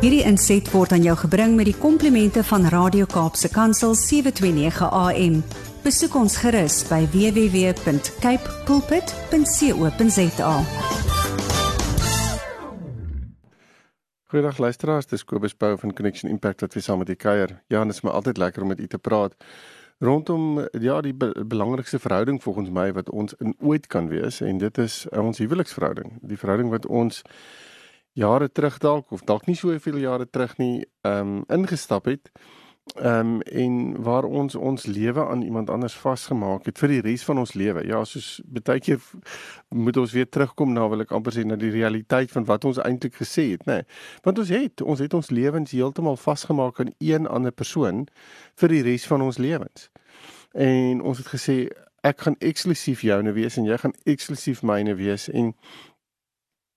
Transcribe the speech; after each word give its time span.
Hierdie 0.00 0.22
inset 0.24 0.64
word 0.72 0.94
aan 0.96 1.02
jou 1.04 1.12
gebring 1.26 1.58
met 1.58 1.66
die 1.68 1.76
komplimente 1.76 2.40
van 2.48 2.62
Radio 2.72 3.04
Kaapse 3.04 3.50
Kansel 3.52 3.92
729 3.92 4.86
AM. 4.96 5.34
Besoek 5.84 6.16
ons 6.16 6.38
gerus 6.40 6.78
by 6.88 7.02
www.cape 7.12 8.54
pulpit.co.za. 8.64 10.54
Goeiedag 14.32 14.62
luisteraars, 14.64 15.10
dis 15.12 15.20
Kobus 15.28 15.52
Pau 15.52 15.76
van 15.76 15.92
Connection 15.92 16.32
Impact 16.32 16.64
wat 16.64 16.72
weer 16.72 16.86
saam 16.88 17.04
met 17.04 17.12
u 17.12 17.20
kuier. 17.20 17.60
Ja, 17.68 17.84
dit 17.84 17.92
is 17.92 18.00
my 18.00 18.16
altyd 18.16 18.40
lekker 18.40 18.64
om 18.64 18.72
met 18.72 18.80
u 18.80 18.88
te 18.88 18.98
praat 18.98 19.36
rondom 20.00 20.64
ja 20.80 21.00
die 21.04 21.12
be 21.12 21.44
belangrikste 21.44 21.98
verhouding 22.00 22.40
volgens 22.42 22.70
my 22.72 22.88
wat 22.96 23.10
ons 23.10 23.36
in 23.36 23.52
ooit 23.60 23.86
kan 23.86 24.08
wees 24.08 24.40
en 24.40 24.58
dit 24.58 24.78
is 24.78 25.04
ons 25.12 25.38
huweliksverhouding. 25.38 26.16
Die 26.24 26.40
verhouding 26.40 26.72
wat 26.72 26.86
ons 26.86 27.20
jare 28.20 28.48
terug 28.52 28.78
dalk 28.78 29.12
of 29.12 29.24
dalk 29.28 29.46
nie 29.48 29.56
soveel 29.58 30.00
jare 30.02 30.28
terug 30.28 30.56
nie 30.60 30.74
ehm 31.02 31.40
um, 31.40 31.44
ingestap 31.48 32.10
het. 32.10 32.30
Ehm 32.94 33.34
um, 33.34 33.40
en 33.40 34.02
waar 34.02 34.24
ons 34.24 34.54
ons 34.54 34.86
lewe 34.86 35.26
aan 35.26 35.42
iemand 35.42 35.70
anders 35.70 35.94
vasgemaak 35.94 36.64
het 36.66 36.78
vir 36.78 36.88
die 36.88 37.00
res 37.00 37.24
van 37.24 37.38
ons 37.38 37.52
lewe. 37.54 37.84
Ja, 37.86 38.04
soos 38.04 38.40
baie 38.44 38.80
keer 38.80 39.00
moet 39.68 39.96
ons 39.96 40.12
weer 40.12 40.28
terugkom 40.28 40.72
na 40.72 40.88
wil 40.90 41.04
ek 41.04 41.12
amper 41.14 41.36
sê 41.36 41.44
na 41.46 41.56
die 41.60 41.70
realiteit 41.70 42.32
van 42.34 42.48
wat 42.48 42.64
ons 42.64 42.80
eintlik 42.82 43.14
gesê 43.20 43.50
het, 43.52 43.66
nê. 43.70 43.80
Nee, 43.80 43.86
want 44.24 44.42
ons 44.42 44.50
het 44.56 44.82
ons 44.82 45.04
het 45.04 45.14
ons 45.14 45.30
lewens 45.30 45.70
heeltemal 45.76 46.16
vasgemaak 46.16 46.80
aan 46.80 46.92
een 46.98 47.28
ander 47.28 47.54
persoon 47.54 48.08
vir 48.60 48.74
die 48.74 48.82
res 48.90 49.06
van 49.06 49.22
ons 49.22 49.38
lewens. 49.38 49.90
En 50.52 51.00
ons 51.00 51.18
het 51.18 51.30
gesê 51.30 51.60
ek 52.02 52.24
gaan 52.24 52.36
eksklusief 52.40 53.04
joune 53.04 53.32
wees 53.36 53.58
en 53.60 53.68
jy 53.68 53.76
gaan 53.78 53.94
eksklusief 54.08 54.64
myne 54.66 54.96
wees 54.96 55.28
en 55.28 55.52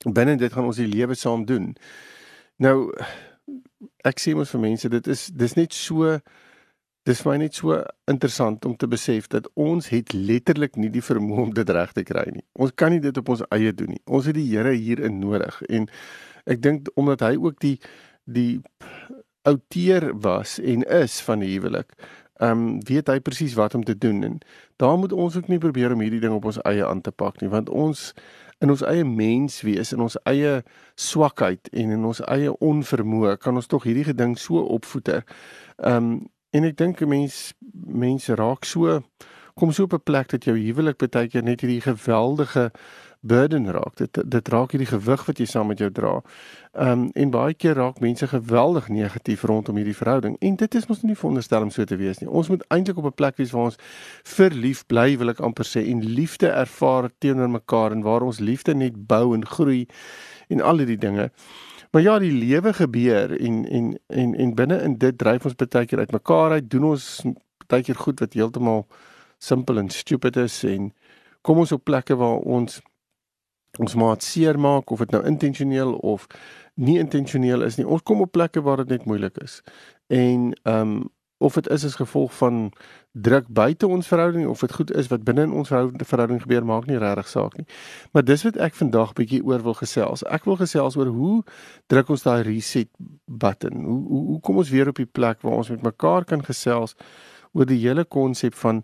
binne 0.05 0.35
dit 0.39 0.53
gaan 0.53 0.67
ons 0.67 0.79
die 0.79 0.89
lewe 0.89 1.15
saam 1.15 1.45
doen. 1.45 1.73
Nou 2.63 2.91
ek 4.07 4.19
sê 4.19 4.33
mos 4.35 4.51
vir 4.53 4.63
mense 4.63 4.89
dit 4.91 5.07
is 5.11 5.27
dis 5.31 5.55
net 5.59 5.75
so 5.75 6.17
dis 7.07 7.19
vir 7.23 7.31
my 7.33 7.37
net 7.41 7.57
so 7.59 7.75
interessant 8.11 8.65
om 8.65 8.75
te 8.79 8.87
besef 8.87 9.27
dat 9.31 9.49
ons 9.59 9.89
het 9.91 10.13
letterlik 10.15 10.77
nie 10.79 10.91
die 10.91 11.03
vermoë 11.03 11.47
om 11.47 11.51
dit 11.55 11.69
reg 11.75 11.91
te 11.95 12.05
kry 12.07 12.29
nie. 12.31 12.45
Ons 12.55 12.71
kan 12.79 12.93
nie 12.95 13.01
dit 13.03 13.17
op 13.19 13.33
ons 13.35 13.43
eie 13.51 13.73
doen 13.75 13.91
nie. 13.91 13.99
Ons 14.07 14.29
het 14.31 14.37
die 14.37 14.47
Here 14.47 14.71
hierin 14.71 15.19
nodig 15.19 15.59
en 15.69 15.89
ek 16.47 16.63
dink 16.63 16.91
omdat 16.99 17.25
hy 17.27 17.35
ook 17.39 17.59
die 17.63 17.77
die 18.23 18.61
outeer 19.43 20.11
was 20.19 20.59
en 20.59 20.83
is 20.87 21.21
van 21.21 21.39
die 21.39 21.53
huwelik. 21.55 21.93
Ehm 22.41 22.51
um, 22.51 22.83
weet 22.87 23.07
hy 23.07 23.19
presies 23.19 23.53
wat 23.53 23.75
om 23.77 23.83
te 23.83 23.97
doen 23.97 24.23
en 24.23 24.39
daar 24.81 24.97
moet 24.97 25.11
ons 25.13 25.35
ook 25.37 25.47
nie 25.47 25.61
probeer 25.61 25.93
om 25.93 26.01
hierdie 26.01 26.19
ding 26.19 26.33
op 26.33 26.45
ons 26.49 26.61
eie 26.65 26.85
aan 26.85 27.01
te 27.01 27.11
pak 27.11 27.41
nie 27.41 27.49
want 27.49 27.69
ons 27.69 28.13
in 28.63 28.73
ons 28.73 28.81
eie 28.89 29.03
mens 29.05 29.61
wees 29.61 29.93
in 29.93 30.01
ons 30.01 30.17
eie 30.29 30.63
swakheid 30.95 31.69
en 31.71 31.93
in 31.97 32.05
ons 32.09 32.23
eie 32.25 32.55
onvermoë 32.57 33.37
kan 33.43 33.55
ons 33.59 33.69
tog 33.69 33.85
hierdie 33.85 34.07
geding 34.09 34.37
so 34.39 34.63
opvoeter. 34.77 35.23
Ehm 35.77 35.95
um, 35.95 36.15
en 36.53 36.65
ek 36.69 36.77
dink 36.77 37.01
'n 37.01 37.09
mens 37.09 37.53
mense 37.85 38.35
raak 38.35 38.65
so 38.65 39.01
kom 39.53 39.71
so 39.71 39.83
op 39.83 39.93
'n 39.93 40.03
plek 40.03 40.29
dat 40.29 40.43
jou 40.45 40.57
huwelik 40.57 40.97
baie 40.97 41.27
keer 41.27 41.43
net 41.43 41.61
hierdie 41.61 41.81
geweldige 41.81 42.71
burden 43.23 43.71
raak. 43.71 43.95
Dit 43.95 44.19
dit 44.31 44.49
raak 44.51 44.73
hierdie 44.75 44.89
gewig 44.89 45.25
wat 45.25 45.39
jy 45.39 45.45
saam 45.47 45.69
met 45.71 45.79
jou 45.79 45.89
dra. 45.91 46.13
Ehm 46.73 46.91
um, 46.91 47.09
en 47.13 47.31
baie 47.31 47.53
keer 47.53 47.77
raak 47.79 47.99
mense 48.03 48.27
geweldig 48.27 48.89
negatief 48.91 49.43
rondom 49.47 49.79
hierdie 49.79 49.95
verhouding. 49.95 50.35
En 50.39 50.55
dit 50.59 50.75
is 50.75 50.87
mos 50.87 51.01
nie 51.01 51.15
veronderstel 51.15 51.61
om 51.61 51.71
so 51.71 51.83
te 51.87 51.95
wees 51.95 52.19
nie. 52.19 52.29
Ons 52.29 52.49
moet 52.51 52.65
eintlik 52.67 52.97
op 52.97 53.05
'n 53.05 53.15
plek 53.15 53.37
wees 53.37 53.51
waar 53.51 53.71
ons 53.71 53.79
verlief 54.23 54.85
bly, 54.85 55.17
wil 55.17 55.29
ek 55.29 55.39
amper 55.39 55.65
sê, 55.65 55.87
en 55.87 56.03
liefde 56.03 56.47
ervaar 56.47 57.09
teenoor 57.17 57.49
mekaar 57.49 57.91
en 57.91 58.01
waar 58.01 58.21
ons 58.21 58.39
liefde 58.39 58.73
net 58.73 59.07
bou 59.07 59.33
en 59.33 59.45
groei 59.45 59.87
en 60.49 60.61
al 60.61 60.77
hierdie 60.77 60.97
dinge. 60.97 61.31
Maar 61.91 62.01
ja, 62.01 62.19
die 62.19 62.31
lewe 62.31 62.73
gebeur 62.73 63.39
en 63.39 63.65
en 63.69 63.99
en 64.07 64.35
en 64.35 64.55
binne 64.55 64.81
in 64.81 64.97
dit 64.97 65.17
dryf 65.17 65.45
ons 65.45 65.55
baie 65.55 65.85
keer 65.85 65.99
uitmekaar 65.99 66.51
uit, 66.51 66.69
doen 66.69 66.83
ons 66.83 67.21
baie 67.67 67.83
keer 67.83 67.95
goed 67.95 68.19
wat 68.19 68.33
heeltemal 68.33 68.87
simpel 69.37 69.77
en 69.77 69.89
stupid 69.89 70.37
is 70.37 70.63
en 70.63 70.91
kom 71.41 71.57
ons 71.57 71.71
op 71.71 71.83
plekke 71.83 72.15
waar 72.15 72.39
ons 72.57 72.81
ons 73.79 73.95
maat 73.95 74.23
seermaak 74.23 74.91
of 74.91 74.99
dit 74.99 75.11
nou 75.11 75.23
intentioneel 75.25 75.93
of 75.93 76.27
nie 76.73 76.99
intentioneel 76.99 77.61
is 77.61 77.77
nie. 77.77 77.87
Ons 77.87 78.05
kom 78.05 78.21
op 78.21 78.31
plekke 78.31 78.61
waar 78.61 78.83
dit 78.83 78.97
net 78.97 79.05
moeilik 79.05 79.37
is. 79.43 79.61
En 80.07 80.53
ehm 80.63 80.79
um, 80.95 81.03
of 81.43 81.53
dit 81.53 81.69
is 81.69 81.83
as 81.85 81.95
gevolg 81.95 82.33
van 82.33 82.71
druk 83.11 83.47
buite 83.47 83.87
ons 83.87 84.07
verhouding 84.07 84.47
of 84.47 84.59
dit 84.59 84.73
goed 84.73 84.91
is 84.95 85.07
wat 85.11 85.23
binne 85.27 85.41
in 85.41 85.51
ons 85.51 85.67
verhouding 86.07 86.41
gebeur 86.41 86.65
maak 86.65 86.85
nie 86.87 86.97
regtig 86.97 87.27
saak 87.27 87.57
nie. 87.57 87.65
Maar 88.11 88.23
dis 88.23 88.45
wat 88.47 88.57
ek 88.57 88.77
vandag 88.79 89.11
bietjie 89.17 89.41
oor 89.43 89.63
wil 89.65 89.75
gesels. 89.77 90.23
Ek 90.23 90.47
wil 90.47 90.55
gesels 90.61 90.95
oor 90.95 91.11
hoe 91.11 91.41
druk 91.91 92.13
ons 92.15 92.23
daai 92.23 92.45
reset 92.47 92.89
button. 93.25 93.83
Hoe 93.83 94.01
hoe 94.07 94.23
hoe 94.31 94.39
kom 94.39 94.61
ons 94.63 94.71
weer 94.71 94.93
op 94.93 95.01
die 95.01 95.09
plek 95.19 95.41
waar 95.43 95.59
ons 95.59 95.73
met 95.73 95.83
mekaar 95.83 96.25
kan 96.25 96.45
gesels 96.45 96.95
oor 97.51 97.67
die 97.69 97.81
hele 97.83 98.05
konsep 98.05 98.55
van 98.63 98.83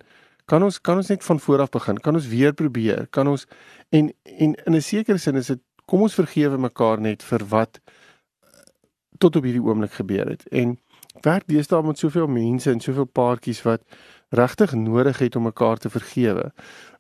kan 0.50 0.64
ons 0.66 0.82
kan 0.82 0.98
ons 0.98 1.12
net 1.14 1.24
van 1.24 1.40
voor 1.40 1.62
af 1.66 1.70
begin? 1.70 2.00
Kan 2.02 2.18
ons 2.18 2.28
weer 2.28 2.54
probeer? 2.54 3.08
Kan 3.14 3.28
ons 3.28 3.46
En 3.90 4.14
en 4.24 4.56
in 4.66 4.76
'n 4.76 4.82
sekere 4.82 5.18
sin 5.18 5.36
is 5.36 5.48
dit 5.48 5.60
kom 5.86 6.02
ons 6.02 6.14
vergewe 6.14 6.58
mekaar 6.58 7.02
net 7.02 7.24
vir 7.24 7.46
wat 7.46 7.80
tot 9.18 9.36
op 9.36 9.44
hierdie 9.44 9.64
oomblik 9.64 9.92
gebeur 9.92 10.30
het. 10.30 10.48
En 10.48 10.80
werk 11.22 11.48
deesdae 11.48 11.84
met 11.84 11.98
soveel 11.98 12.28
mense 12.28 12.72
en 12.72 12.80
soveel 12.80 13.06
paartjies 13.06 13.62
wat 13.62 13.82
regtig 14.30 14.74
nodig 14.74 15.18
het 15.18 15.36
om 15.36 15.44
mekaar 15.44 15.78
te 15.78 15.90
vergewe. 15.90 16.52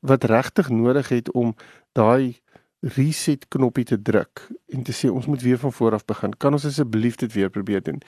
Wat 0.01 0.23
regtig 0.23 0.69
nodig 0.69 1.09
het 1.09 1.31
om 1.31 1.55
daai 1.91 2.41
reset 2.79 3.47
knoppie 3.47 3.85
te 3.85 4.01
druk 4.01 4.47
en 4.67 4.83
te 4.83 4.91
sê 4.91 5.09
ons 5.11 5.25
moet 5.25 5.41
weer 5.41 5.57
van 5.57 5.73
voor 5.73 5.93
af 5.93 6.05
begin. 6.05 6.37
Kan 6.37 6.53
ons 6.53 6.65
asseblief 6.65 7.15
dit 7.15 7.33
weer 7.33 7.49
probeer 7.49 7.83
doen? 7.83 8.01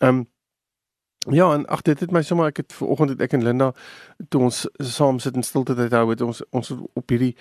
Um 0.00 0.26
Ja, 1.30 1.52
en 1.52 1.66
ag 1.66 1.82
dit 1.82 2.00
het 2.00 2.10
my 2.12 2.22
sommer 2.22 2.46
ek 2.46 2.56
het 2.56 2.72
vanoggend 2.72 3.14
het 3.14 3.20
ek 3.24 3.32
en 3.32 3.44
Linda 3.44 3.70
toe 4.28 4.42
ons 4.44 4.64
saam 4.76 5.18
sit 5.18 5.36
in 5.36 5.46
stilte 5.46 5.74
tyd 5.74 5.92
hou 5.96 6.10
het 6.10 6.20
ons 6.20 6.42
ons 6.52 6.72
op 6.74 7.08
hierdie 7.08 7.32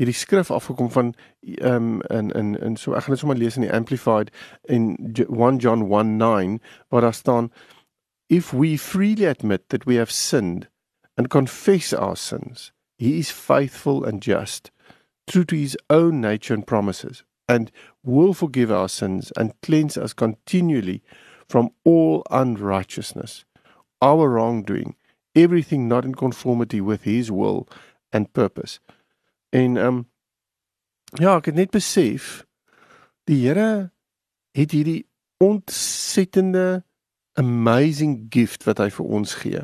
hierdie 0.00 0.16
skrif 0.16 0.50
afgekom 0.50 0.90
van 0.92 1.14
ehm 1.42 1.76
um, 1.76 2.02
in 2.08 2.30
in 2.36 2.54
in 2.60 2.76
so 2.76 2.92
ek 2.92 3.06
gaan 3.06 3.16
dit 3.16 3.22
sommer 3.22 3.38
lees 3.38 3.56
in 3.56 3.64
die 3.64 3.72
amplified 3.72 4.32
in 4.64 4.92
1 5.16 5.58
John 5.64 5.86
1:9 5.88 6.60
waar 6.88 7.06
daar 7.06 7.14
staan 7.14 7.50
if 8.28 8.52
we 8.52 8.76
freely 8.78 9.26
admit 9.26 9.68
that 9.68 9.84
we 9.84 9.96
have 9.96 10.12
sinned 10.12 10.68
and 11.16 11.28
confess 11.28 11.94
our 11.94 12.16
sins 12.16 12.72
he 12.96 13.16
is 13.18 13.32
faithful 13.32 14.04
and 14.04 14.24
just 14.24 14.70
true 15.24 15.44
to 15.44 15.56
his 15.56 15.76
own 15.88 16.20
nature 16.20 16.54
and 16.54 16.66
promises 16.66 17.24
and 17.46 17.70
will 18.02 18.34
forgive 18.34 18.70
our 18.70 18.88
sins 18.88 19.32
and 19.32 19.52
cleanse 19.60 20.00
us 20.00 20.14
continually 20.14 21.02
from 21.50 21.70
all 21.84 22.22
unrighteousness 22.30 23.44
our 24.00 24.30
wrongdoing 24.30 24.96
everything 25.34 25.88
not 25.88 26.04
in 26.04 26.14
conformity 26.14 26.80
with 26.80 27.04
his 27.04 27.30
will 27.30 27.66
and 28.12 28.32
purpose 28.32 28.80
En 29.50 29.76
ehm 29.76 29.86
um, 29.86 30.10
ja, 31.04 31.36
ek 31.36 31.50
het 31.50 31.54
net 31.54 31.70
besef 31.70 32.44
die 33.26 33.42
Here 33.46 33.90
het 34.54 34.70
hierdie 34.70 35.08
ontsettende 35.42 36.84
amazing 37.34 38.26
gift 38.30 38.64
wat 38.64 38.78
hy 38.78 38.90
vir 38.94 39.06
ons 39.06 39.34
gee. 39.42 39.62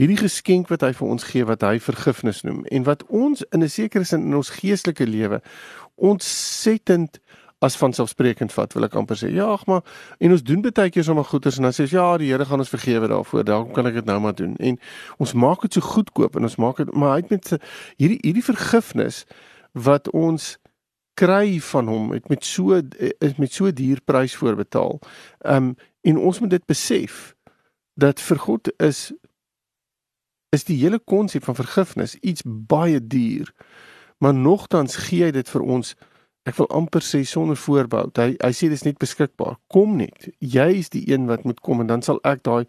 Hierdie 0.00 0.16
geskenk 0.16 0.72
wat 0.72 0.80
hy 0.80 0.92
vir 0.96 1.08
ons 1.08 1.26
gee 1.28 1.44
wat 1.44 1.64
hy 1.66 1.76
vergifnis 1.82 2.40
noem 2.46 2.64
en 2.72 2.88
wat 2.88 3.04
ons 3.08 3.44
in 3.52 3.64
'n 3.64 3.68
sekere 3.68 4.04
sin 4.04 4.24
in 4.30 4.34
ons 4.40 4.54
geestelike 4.60 5.06
lewe 5.06 5.42
ontsettend 5.94 7.20
as 7.58 7.76
vanselfsprekend 7.76 8.52
vat, 8.54 8.74
wil 8.76 8.86
ek 8.86 8.94
amper 8.98 9.18
sê. 9.18 9.32
Ja, 9.34 9.48
ag 9.50 9.64
maar 9.66 9.82
en 10.22 10.34
ons 10.34 10.44
doen 10.46 10.62
baie 10.62 10.92
keer 10.94 11.04
sommer 11.06 11.26
goeders 11.26 11.58
en 11.58 11.66
dan 11.66 11.74
sê 11.74 11.88
ons 11.88 11.96
ja, 11.96 12.06
die 12.20 12.30
Here 12.30 12.46
gaan 12.46 12.62
ons 12.62 12.70
vergewe 12.70 13.08
daarvoor. 13.10 13.44
Daarom 13.44 13.72
kan 13.74 13.86
ek 13.90 13.98
dit 13.98 14.06
nou 14.06 14.18
maar 14.22 14.36
doen. 14.38 14.54
En 14.62 14.78
ons 15.18 15.34
maak 15.34 15.66
dit 15.66 15.78
so 15.78 15.82
goedkoop 15.82 16.38
en 16.38 16.46
ons 16.46 16.58
maak 16.62 16.78
dit 16.82 16.92
maar 16.94 17.16
hy 17.16 17.22
het 17.24 17.34
met 17.34 17.52
hierdie 17.98 18.20
hierdie 18.22 18.46
vergifnis 18.46 19.24
wat 19.74 20.10
ons 20.14 20.56
kry 21.18 21.58
van 21.72 21.90
hom 21.90 22.12
het 22.14 22.28
met 22.30 22.46
so 22.46 22.78
is 22.78 23.38
met 23.42 23.52
so 23.52 23.72
duur 23.74 24.02
prys 24.06 24.36
voorbetaal. 24.38 25.00
Um 25.42 25.74
en 26.06 26.20
ons 26.22 26.38
moet 26.40 26.50
dit 26.50 26.66
besef 26.70 27.34
dat 27.98 28.22
vir 28.22 28.38
God 28.38 28.70
is 28.78 29.08
is 30.54 30.64
die 30.64 30.78
hele 30.78 30.98
konsep 30.98 31.44
van 31.44 31.58
vergifnis 31.58 32.14
iets 32.22 32.46
baie 32.46 33.00
duur. 33.02 33.50
Maar 34.18 34.34
nogtans 34.34 34.96
gee 35.08 35.26
hy 35.26 35.34
dit 35.34 35.50
vir 35.50 35.66
ons 35.66 35.94
ek 36.48 36.56
wil 36.56 36.68
amper 36.74 37.04
sê 37.04 37.20
sonder 37.28 37.58
voorbou. 37.60 38.08
Hy 38.16 38.30
hy 38.40 38.50
sê 38.56 38.70
dis 38.72 38.84
net 38.86 38.98
beskikbaar. 39.02 39.58
Kom 39.72 39.98
net. 40.00 40.30
Jy 40.40 40.68
is 40.80 40.88
die 40.94 41.04
een 41.10 41.26
wat 41.28 41.44
moet 41.48 41.60
kom 41.64 41.82
en 41.84 41.90
dan 41.90 42.04
sal 42.04 42.20
ek 42.28 42.42
daai 42.48 42.64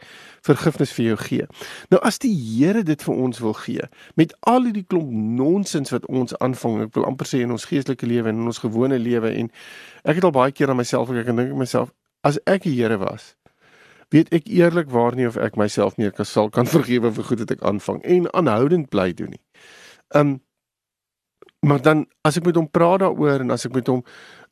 vergifnis 0.46 0.94
vir 0.98 1.12
jou 1.12 1.18
gee. 1.24 1.48
Nou 1.94 2.02
as 2.06 2.20
die 2.20 2.34
Here 2.50 2.84
dit 2.84 3.02
vir 3.06 3.16
ons 3.16 3.40
wil 3.44 3.56
gee 3.58 3.88
met 4.20 4.34
al 4.50 4.68
hierdie 4.68 4.86
klomp 4.88 5.12
nonsens 5.14 5.94
wat 5.96 6.06
ons 6.12 6.36
aanvang, 6.44 6.82
ek 6.88 6.96
wil 6.98 7.08
amper 7.08 7.30
sê 7.30 7.44
in 7.46 7.56
ons 7.56 7.68
geestelike 7.70 8.08
lewe 8.10 8.32
en 8.32 8.44
in 8.44 8.52
ons 8.52 8.62
gewone 8.64 9.00
lewe 9.00 9.32
en 9.32 9.52
ek 10.04 10.20
het 10.20 10.28
al 10.28 10.36
baie 10.36 10.56
keer 10.56 10.72
aan 10.72 10.80
myself 10.82 11.12
gekyk 11.12 11.32
en 11.32 11.44
dink 11.44 11.54
ek 11.54 11.64
myself 11.64 11.94
as 12.28 12.40
ek 12.50 12.68
die 12.68 12.76
Here 12.76 13.00
was 13.00 13.34
weet 14.14 14.32
ek 14.34 14.50
eerlikwaar 14.50 15.16
nie 15.18 15.28
of 15.30 15.38
ek 15.38 15.58
myself 15.60 15.98
meer 16.02 16.14
kan 16.16 16.26
sal 16.26 16.50
kan 16.54 16.70
vergewe 16.76 17.12
vir 17.14 17.28
goed 17.30 17.44
wat 17.46 17.56
ek 17.58 17.66
aanvang 17.66 18.02
en 18.04 18.30
aanhoudend 18.34 18.90
bly 18.94 19.12
doen 19.14 19.36
nie. 19.38 19.44
Um 20.18 20.40
maar 21.60 21.82
dan 21.82 22.06
as 22.22 22.38
ek 22.38 22.46
met 22.46 22.56
hom 22.56 22.70
praat 22.72 23.00
daaroor 23.00 23.44
en 23.44 23.52
as 23.52 23.66
ek 23.66 23.74
met 23.74 23.88
hom 23.88 24.04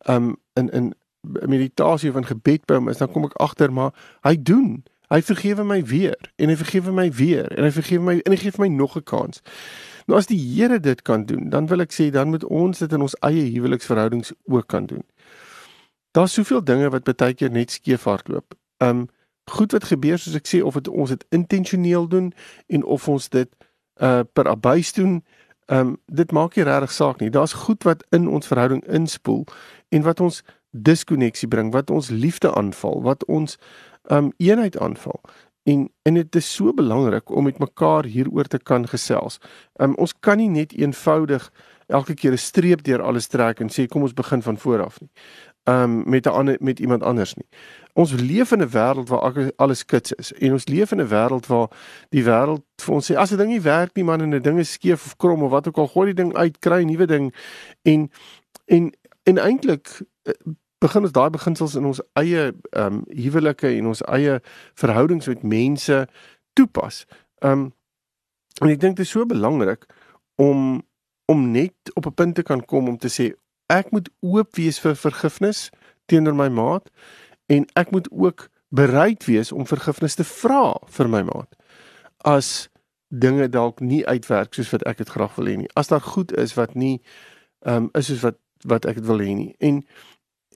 um 0.10 0.36
in 0.60 0.70
in 0.70 0.94
meditasie 1.48 2.10
of 2.10 2.16
in 2.16 2.26
gebed 2.26 2.66
by 2.66 2.78
hom 2.80 2.90
is, 2.90 3.02
dan 3.02 3.12
kom 3.12 3.26
ek 3.28 3.36
agter 3.42 3.74
maar 3.74 3.92
hy 4.24 4.36
doen. 4.40 4.84
Hy 5.12 5.22
vergewe 5.24 5.64
my 5.64 5.80
weer 5.88 6.18
en 6.36 6.52
hy 6.52 6.56
vergewe 6.60 6.92
my 6.92 7.08
weer 7.16 7.48
en 7.56 7.64
hy 7.64 7.72
vergewe 7.72 8.04
my 8.04 8.16
en 8.20 8.34
hy 8.36 8.40
gee 8.42 8.52
vir 8.52 8.66
my 8.66 8.72
nog 8.76 8.98
'n 8.98 9.04
kans. 9.04 9.42
Nou 10.08 10.18
as 10.18 10.28
die 10.28 10.40
Here 10.40 10.80
dit 10.80 11.02
kan 11.02 11.26
doen, 11.26 11.50
dan 11.50 11.68
wil 11.68 11.82
ek 11.82 11.92
sê 11.92 12.12
dan 12.12 12.30
moet 12.30 12.44
ons 12.44 12.80
dit 12.80 12.92
in 12.94 13.02
ons 13.02 13.16
eie 13.22 13.52
huweliksverhoudings 13.52 14.34
ook 14.48 14.68
kan 14.68 14.86
doen. 14.86 15.04
Daar's 16.12 16.34
soveel 16.34 16.64
dinge 16.64 16.90
wat 16.90 17.04
baie 17.04 17.34
keer 17.34 17.52
net 17.52 17.72
skeef 17.72 18.04
hardloop. 18.04 18.56
Um 18.78 19.08
goed 19.52 19.72
wat 19.72 19.84
gebeur 19.84 20.20
soos 20.20 20.36
ek 20.36 20.48
sê 20.48 20.62
of 20.64 20.74
het, 20.74 20.88
ons 20.88 21.10
dit 21.10 21.26
intentioneel 21.30 22.08
doen 22.08 22.34
en 22.68 22.84
of 22.84 23.08
ons 23.08 23.30
dit 23.30 23.50
uh 24.02 24.24
per 24.34 24.48
abuis 24.48 24.94
doen, 24.94 25.24
um 25.68 25.98
dit 26.06 26.32
maak 26.32 26.56
nie 26.56 26.64
regtig 26.64 26.92
saak 26.92 27.20
nie. 27.20 27.30
Daar's 27.30 27.54
goed 27.54 27.84
wat 27.84 28.06
in 28.16 28.28
ons 28.28 28.48
verhouding 28.48 28.84
inspoel 28.88 29.46
en 29.90 30.02
wat 30.04 30.20
ons 30.20 30.44
diskonneksie 30.72 31.48
bring, 31.48 31.72
wat 31.72 31.90
ons 31.90 32.10
liefde 32.10 32.54
aanval, 32.56 33.02
wat 33.02 33.26
ons 33.26 33.58
um 34.12 34.32
eenheid 34.38 34.78
aanval. 34.80 35.22
En 35.68 35.90
en 36.08 36.14
dit 36.14 36.36
is 36.36 36.54
so 36.56 36.74
belangrik 36.74 37.30
om 37.30 37.44
met 37.44 37.60
mekaar 37.60 38.06
hieroor 38.06 38.48
te 38.48 38.60
kan 38.60 38.88
gesels. 38.88 39.40
Um 39.80 39.96
ons 39.96 40.14
kan 40.20 40.38
nie 40.38 40.50
net 40.50 40.74
eenvoudig 40.74 41.52
elke 41.88 42.14
keer 42.14 42.32
'n 42.32 42.38
streep 42.38 42.84
deur 42.84 43.02
alles 43.02 43.28
trek 43.28 43.60
en 43.60 43.70
sê 43.70 43.88
kom 43.88 44.02
ons 44.02 44.14
begin 44.14 44.42
van 44.42 44.58
voor 44.58 44.84
af 44.86 45.02
nie. 45.02 45.10
Um 45.68 46.10
met 46.10 46.26
'n 46.26 46.30
ander 46.30 46.58
met 46.60 46.80
iemand 46.80 47.04
anders 47.04 47.34
nie. 47.34 47.48
Ons 47.94 48.12
leef 48.12 48.52
in 48.52 48.62
'n 48.62 48.70
wêreld 48.70 49.10
waar 49.10 49.52
alles 49.56 49.86
kits 49.86 50.12
is 50.12 50.34
en 50.34 50.52
ons 50.52 50.68
leef 50.68 50.92
in 50.92 51.02
'n 51.02 51.08
wêreld 51.08 51.46
waar 51.48 51.68
die 52.10 52.24
wêreld 52.24 52.64
vir 52.76 52.94
ons 52.94 53.12
sê 53.12 53.16
as 53.16 53.32
'n 53.32 53.38
ding 53.38 53.50
nie 53.50 53.62
werk 53.62 53.96
nie 53.96 54.04
man 54.04 54.22
en 54.22 54.34
'n 54.34 54.42
ding 54.42 54.60
is 54.60 54.72
skeef 54.72 55.06
of 55.06 55.18
krom 55.18 55.44
of 55.44 55.52
wat 55.52 55.68
ook 55.68 55.78
al 55.78 55.88
gooi 55.88 56.14
die 56.14 56.24
ding 56.24 56.36
uit, 56.36 56.60
kry 56.60 56.82
'n 56.82 56.88
nuwe 56.88 57.06
ding 57.06 57.34
en 57.82 58.12
en 58.66 58.94
en 59.24 59.38
eintlik 59.38 60.02
eh, 60.24 60.34
begin 60.80 61.02
ons 61.02 61.12
daai 61.12 61.30
beginsels 61.30 61.76
in 61.76 61.86
ons 61.86 62.02
eie 62.14 62.54
ehm 62.70 62.94
um, 62.94 63.04
huwelike 63.08 63.68
en 63.68 63.88
ons 63.88 64.04
eie 64.06 64.40
verhoudings 64.74 65.28
met 65.28 65.44
mense 65.44 66.08
toepas. 66.54 67.06
Ehm 67.40 67.52
um, 67.52 67.74
en 68.62 68.70
ek 68.70 68.80
dink 68.80 68.96
dit 68.98 69.06
is 69.06 69.12
so 69.12 69.26
belangrik 69.26 69.86
om 70.36 70.82
om 71.26 71.52
net 71.52 71.92
op 71.94 72.06
'n 72.06 72.14
punt 72.14 72.36
te 72.36 72.44
kan 72.44 72.66
kom 72.66 72.88
om 72.88 72.98
te 72.98 73.10
sê 73.10 73.34
ek 73.68 73.92
moet 73.92 74.10
oop 74.20 74.56
wees 74.56 74.80
vir 74.80 74.96
vergifnis 74.96 75.70
teenoor 76.08 76.36
my 76.36 76.48
maat 76.50 76.90
en 77.48 77.66
ek 77.76 77.92
moet 77.92 78.08
ook 78.12 78.50
bereid 78.70 79.26
wees 79.26 79.52
om 79.52 79.68
vergifnis 79.68 80.16
te 80.16 80.24
vra 80.28 80.76
vir 80.92 81.08
my 81.08 81.24
maat 81.28 81.56
as 82.28 82.68
dinge 83.08 83.48
dalk 83.48 83.80
nie 83.80 84.04
uitwerk 84.08 84.56
soos 84.56 84.72
wat 84.74 84.84
ek 84.90 85.00
dit 85.04 85.10
graag 85.10 85.36
wil 85.38 85.48
hê 85.48 85.56
nie. 85.62 85.70
As 85.80 85.88
daar 85.92 86.04
goed 86.04 86.34
is 86.36 86.56
wat 86.60 86.76
nie 86.76 87.00
ehm 87.66 87.88
um, 87.88 87.90
is 87.96 88.12
soos 88.12 88.24
wat 88.26 88.40
wat 88.68 88.86
ek 88.90 89.00
dit 89.00 89.08
wil 89.08 89.24
hê 89.24 89.34
nie. 89.36 89.54
En 89.60 89.84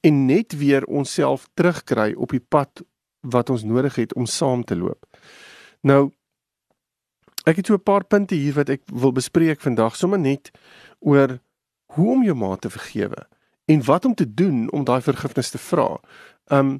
en 0.02 0.25
net 0.25 0.57
weer 0.57 0.86
onsself 0.86 1.48
terugkry 1.54 2.14
op 2.18 2.34
die 2.34 2.44
pad 2.44 2.81
wat 3.22 3.50
ons 3.50 3.64
nodig 3.64 3.96
het 3.96 4.16
om 4.18 4.25
saam 4.25 4.64
te 4.64 4.75
loop. 4.75 5.06
Nou 5.81 6.12
ek 7.46 7.62
het 7.62 7.68
so 7.68 7.74
'n 7.74 7.84
paar 7.84 8.04
punte 8.04 8.36
hier 8.36 8.54
wat 8.54 8.69
ek 8.69 8.81
wil 8.92 9.12
bespreek 9.12 9.62
vandag, 9.62 9.96
sommer 9.96 10.19
net 10.19 10.52
oor 11.00 11.40
hoe 11.96 12.12
om 12.16 12.24
jou 12.24 12.36
maat 12.38 12.62
te 12.62 12.70
vergewe 12.70 13.28
en 13.72 13.84
wat 13.86 14.06
om 14.06 14.16
te 14.16 14.28
doen 14.34 14.66
om 14.72 14.84
daai 14.84 15.02
vergifnis 15.02 15.50
te 15.50 15.62
vra. 15.62 15.88
Um 16.48 16.80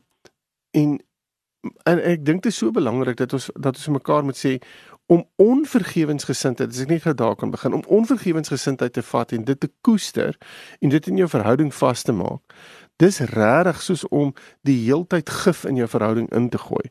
en 0.72 1.00
en 1.86 2.00
ek 2.02 2.24
dink 2.26 2.42
dit 2.42 2.52
is 2.52 2.58
so 2.58 2.74
belangrik 2.74 3.20
dat 3.20 3.34
ons 3.38 3.50
dat 3.54 3.78
ons 3.78 3.92
mekaar 3.98 4.24
moet 4.26 4.38
sê 4.40 4.56
om 5.12 5.26
onvergewensgesindheid, 5.36 6.72
as 6.72 6.86
ek 6.86 6.92
net 6.94 7.04
gou 7.04 7.14
daar 7.18 7.36
kan 7.36 7.52
begin, 7.52 7.74
om 7.76 7.84
onvergewensgesindheid 8.00 8.94
te 8.96 9.04
vat 9.04 9.34
en 9.36 9.44
dit 9.44 9.60
te 9.60 9.68
koester 9.84 10.38
en 10.80 10.94
dit 10.94 11.10
in 11.12 11.20
jou 11.20 11.28
verhouding 11.28 11.74
vas 11.76 12.04
te 12.08 12.16
maak. 12.16 12.56
Dis 13.02 13.18
regtig 13.34 13.82
soos 13.82 14.04
om 14.14 14.30
die 14.68 14.78
heeltyd 14.86 15.30
gif 15.42 15.66
in 15.68 15.80
jou 15.80 15.88
verhouding 15.90 16.30
in 16.38 16.48
te 16.54 16.62
gooi. 16.62 16.86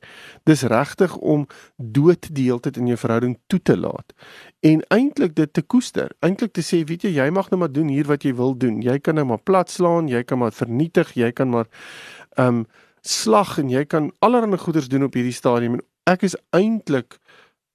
Dis 0.45 0.67
regtig 0.69 1.15
om 1.17 1.47
dood 1.77 2.29
die 2.35 2.49
heeltyd 2.51 2.81
in 2.83 2.91
jou 2.91 2.99
verhouding 3.01 3.39
toe 3.47 3.61
te 3.63 3.79
laat. 3.79 4.13
En 4.67 4.83
eintlik 4.91 5.37
dit 5.39 5.53
te 5.55 5.63
koester, 5.63 6.11
eintlik 6.21 6.53
te 6.59 6.67
sê, 6.67 6.83
weet 6.85 7.07
jy, 7.07 7.15
jy 7.23 7.31
mag 7.33 7.49
nou 7.49 7.63
maar 7.63 7.73
doen 7.73 7.89
hier 7.89 8.11
wat 8.11 8.27
jy 8.27 8.35
wil 8.37 8.53
doen. 8.59 8.83
Jy 8.85 8.99
kan 8.99 9.17
nou 9.17 9.29
maar 9.33 9.41
plat 9.41 9.71
slaan, 9.71 10.11
jy 10.11 10.25
kan 10.27 10.43
maar 10.43 10.53
vernietig, 10.53 11.15
jy 11.17 11.33
kan 11.33 11.55
maar 11.57 11.71
ehm 12.37 12.63
um, 12.63 12.65
slag 13.01 13.55
en 13.57 13.71
jy 13.73 13.87
kan 13.89 14.11
allerlei 14.21 14.59
goeders 14.61 14.91
doen 14.93 15.07
op 15.07 15.15
hierdie 15.17 15.33
stadium 15.33 15.79
en 15.79 15.81
ek 16.13 16.27
is 16.29 16.35
eintlik 16.53 17.17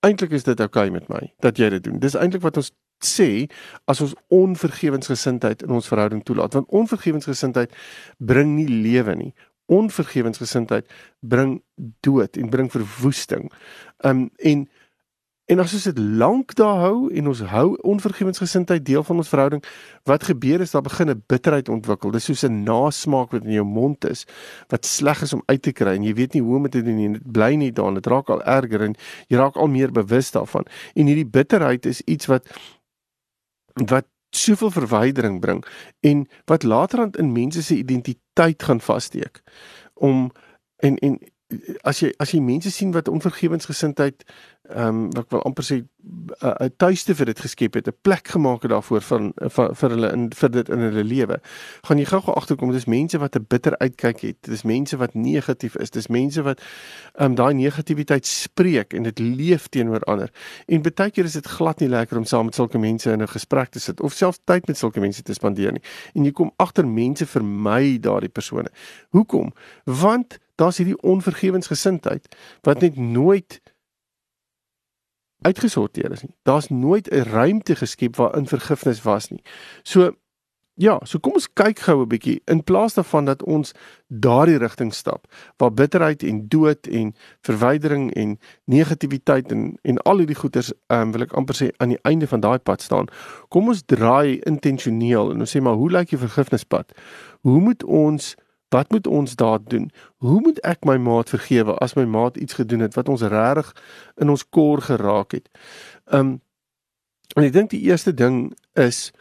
eintlik 0.06 0.36
is 0.38 0.46
dit 0.46 0.60
oukei 0.60 0.88
okay 0.88 0.94
met 0.94 1.10
my 1.10 1.22
dat 1.44 1.60
jy 1.60 1.70
dit 1.76 1.84
doen. 1.84 2.00
Dis 2.00 2.18
eintlik 2.20 2.44
wat 2.46 2.60
ons 2.62 2.72
sê 3.04 3.48
as 3.90 4.02
ons 4.02 4.16
onvergewensgesindheid 4.34 5.66
in 5.66 5.74
ons 5.76 5.90
verhouding 5.90 6.24
toelaat. 6.24 6.56
Want 6.56 6.72
onvergewensgesindheid 6.74 7.74
bring 8.18 8.56
nie 8.56 8.70
lewe 8.70 9.16
nie. 9.20 9.34
Onvergewensgesindheid 9.72 10.88
bring 11.20 11.58
dood 12.06 12.38
en 12.38 12.50
bring 12.54 12.72
verwoesting. 12.72 13.50
Um 14.06 14.30
en 14.38 14.68
en 15.46 15.60
as 15.62 15.74
ons 15.78 15.84
dit 15.84 16.00
lank 16.18 16.56
daar 16.58 16.80
hou 16.82 17.10
en 17.14 17.28
ons 17.30 17.42
hou 17.52 17.66
onvergewensgesindheid 17.86 18.86
deel 18.86 19.04
van 19.06 19.22
ons 19.22 19.30
verhouding 19.30 19.62
wat 20.10 20.26
gebeur 20.26 20.64
is 20.66 20.74
daar 20.74 20.86
begin 20.86 21.10
'n 21.10 21.24
bitterheid 21.28 21.70
ontwikkel. 21.70 22.12
Dis 22.12 22.26
soos 22.26 22.44
'n 22.44 22.64
nasmaak 22.64 23.32
wat 23.32 23.44
in 23.44 23.52
jou 23.52 23.66
mond 23.66 24.06
is 24.06 24.26
wat 24.68 24.86
sleg 24.86 25.22
is 25.22 25.34
om 25.34 25.44
uit 25.46 25.62
te 25.62 25.72
kry 25.72 25.96
en 25.96 26.04
jy 26.04 26.14
weet 26.14 26.34
nie 26.34 26.42
hoe 26.42 26.56
om 26.56 26.64
dit 26.64 26.72
te 26.72 26.84
doen 26.84 26.96
nie 26.96 27.12
dit 27.12 27.32
bly 27.32 27.56
nie 27.56 27.72
daar 27.72 27.94
dit 27.94 28.08
raak 28.08 28.30
al 28.30 28.44
erger 28.44 28.82
en 28.82 28.96
jy 29.28 29.38
raak 29.38 29.56
al 29.56 29.68
meer 29.68 29.92
bewus 29.92 30.32
daarvan. 30.32 30.66
En 30.96 31.06
hierdie 31.06 31.30
bitterheid 31.30 31.86
is 31.86 32.02
iets 32.02 32.26
wat 32.26 32.48
wat 33.74 34.06
soveel 34.30 34.72
verwydering 34.72 35.40
bring 35.40 35.66
en 36.00 36.28
wat 36.46 36.64
laterand 36.64 37.18
in 37.18 37.32
mense 37.32 37.64
se 37.64 37.76
identiteit 37.76 38.64
gaan 38.64 38.82
vassteek 38.82 39.42
om 39.94 40.32
en 40.78 40.98
en 40.98 41.20
as 41.84 42.00
jy 42.00 42.14
as 42.20 42.32
jy 42.32 42.40
mense 42.42 42.72
sien 42.72 42.92
wat 42.92 43.08
onvergewensgesindheid 43.08 44.26
ehm 44.70 44.88
um, 44.88 45.02
wat 45.14 45.26
ek 45.26 45.34
wil 45.36 45.44
amper 45.46 45.66
sê 45.66 45.84
'n 46.42 46.74
tuiste 46.78 47.16
vir 47.16 47.26
dit 47.26 47.40
geskep 47.40 47.74
het, 47.74 47.88
'n 47.88 47.98
plek 48.02 48.28
gemaak 48.28 48.62
het 48.62 48.72
daarvoor 48.72 49.02
van 49.02 49.34
vir, 49.36 49.76
vir 49.76 49.90
hulle 49.90 50.12
in 50.12 50.30
vir 50.32 50.50
dit 50.50 50.70
in 50.70 50.80
hulle 50.80 51.04
lewe. 51.04 51.40
Gaan 51.84 51.98
jy 51.98 52.06
gou-gou 52.06 52.36
agterkom 52.36 52.72
dis 52.72 52.86
mense 52.86 53.18
wat 53.18 53.36
'n 53.36 53.46
bitter 53.48 53.78
uitkyk 53.78 54.20
het. 54.20 54.38
Dis 54.42 54.64
mense 54.64 54.98
wat 54.98 55.14
negatief 55.14 55.76
is. 55.76 55.90
Dis 55.90 56.08
mense 56.08 56.42
wat 56.42 56.62
ehm 57.16 57.26
um, 57.26 57.36
daai 57.36 57.54
negativiteit 57.54 58.26
spreek 58.26 58.94
en 58.94 59.04
dit 59.04 59.20
leef 59.20 59.68
teenoor 59.68 60.02
ander. 60.02 60.32
En 60.68 60.82
baie 60.82 61.12
keer 61.12 61.26
is 61.26 61.34
dit 61.34 61.48
glad 61.48 61.80
nie 61.80 61.90
lekker 61.90 62.18
om 62.18 62.26
saam 62.26 62.46
met 62.46 62.56
sulke 62.56 62.78
mense 62.78 63.12
in 63.12 63.22
'n 63.22 63.28
gesprek 63.28 63.70
te 63.70 63.80
sit 63.80 64.02
of 64.02 64.14
selfs 64.14 64.40
tyd 64.46 64.68
met 64.68 64.78
sulke 64.78 65.00
mense 65.00 65.22
te 65.22 65.34
spandeer 65.34 65.72
nie. 65.72 65.82
En 66.14 66.24
jy 66.24 66.32
kom 66.32 66.52
agter 66.58 66.88
mense 66.88 67.26
vermy 67.26 68.00
daardie 68.00 68.30
persone. 68.30 68.70
Hoekom? 69.10 69.54
Want 69.84 70.40
daar's 70.56 70.78
hierdie 70.78 71.02
onvergewensgesindheid 71.02 72.28
wat 72.62 72.82
net 72.82 72.96
nooit 72.96 73.62
uitgesorteer 75.46 76.12
is 76.12 76.22
nie. 76.22 76.36
Daar's 76.44 76.70
nooit 76.70 77.10
'n 77.10 77.30
ruimte 77.30 77.76
geskep 77.76 78.16
waarin 78.16 78.48
vergifnis 78.48 79.02
was 79.02 79.30
nie. 79.30 79.44
So 79.84 80.16
ja, 80.76 81.00
so 81.04 81.20
kom 81.20 81.38
ons 81.40 81.48
kyk 81.54 81.80
gou 81.80 82.02
'n 82.02 82.08
bietjie 82.08 82.42
in 82.46 82.64
plaas 82.64 82.94
daarvan 82.94 83.26
dat 83.26 83.44
ons 83.44 83.74
daardie 84.08 84.58
rigting 84.58 84.94
stap 84.94 85.28
waar 85.58 85.74
bitterheid 85.74 86.24
en 86.24 86.48
dood 86.48 86.88
en 86.88 87.16
verwydering 87.42 88.14
en 88.14 88.40
negativiteit 88.66 89.52
en 89.52 89.78
en 89.82 89.98
al 89.98 90.18
hierdie 90.18 90.36
goeters 90.36 90.74
ehm 90.88 91.02
um, 91.02 91.12
wil 91.12 91.22
ek 91.22 91.34
amper 91.34 91.56
sê 91.56 91.70
aan 91.78 91.90
die 91.90 92.02
einde 92.04 92.28
van 92.28 92.40
daai 92.40 92.60
pad 92.60 92.82
staan. 92.82 93.06
Kom 93.48 93.68
ons 93.68 93.84
draai 93.86 94.40
intentioneel 94.40 95.32
en 95.32 95.40
ons 95.40 95.56
sê 95.56 95.62
maar 95.62 95.74
hoe 95.76 95.92
lyk 95.92 96.10
die 96.10 96.18
vergifnispad? 96.18 96.92
Hoe 97.42 97.62
moet 97.62 97.84
ons 97.84 98.36
Wat 98.70 98.92
moet 98.92 99.08
ons 99.08 99.36
daar 99.36 99.60
doen? 99.64 99.92
Hoe 100.18 100.42
moet 100.42 100.60
ek 100.60 100.86
my 100.86 100.98
maat 100.98 101.30
vergewe 101.30 101.78
as 101.84 101.94
my 101.94 102.06
maat 102.06 102.38
iets 102.38 102.54
gedoen 102.54 102.80
het 102.80 102.94
wat 102.94 103.10
ons 103.10 103.22
regtig 103.22 103.72
in 104.16 104.30
ons 104.30 104.50
kor 104.50 104.82
geraak 104.82 105.38
het? 105.38 105.50
Um 106.06 106.42
en 107.36 107.44
ek 107.44 107.54
dink 107.54 107.70
die 107.74 107.84
eerste 107.90 108.14
ding 108.14 108.54
is 108.74 109.12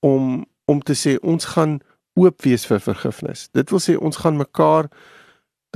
om 0.00 0.46
om 0.68 0.82
te 0.84 0.94
sê 0.94 1.16
ons 1.24 1.44
gaan 1.54 1.78
oop 2.18 2.42
wees 2.44 2.66
vir 2.68 2.80
vergifnis. 2.82 3.48
Dit 3.56 3.70
wil 3.72 3.80
sê 3.80 3.96
ons 3.96 4.20
gaan 4.20 4.36
mekaar 4.36 4.90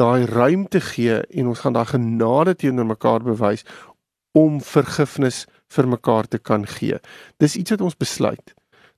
daai 0.01 0.27
ruimte 0.29 0.81
gee 0.81 1.21
en 1.21 1.49
ons 1.53 1.63
gaan 1.65 1.77
daai 1.77 1.89
genade 1.89 2.55
teenoor 2.61 2.89
mekaar 2.91 3.25
bewys 3.25 3.65
om 4.37 4.61
vergifnis 4.65 5.45
vir 5.73 5.89
mekaar 5.89 6.29
te 6.29 6.39
kan 6.39 6.67
gee. 6.67 6.99
Dis 7.41 7.57
iets 7.57 7.75
wat 7.75 7.85
ons 7.85 7.97
besluit. 7.97 8.55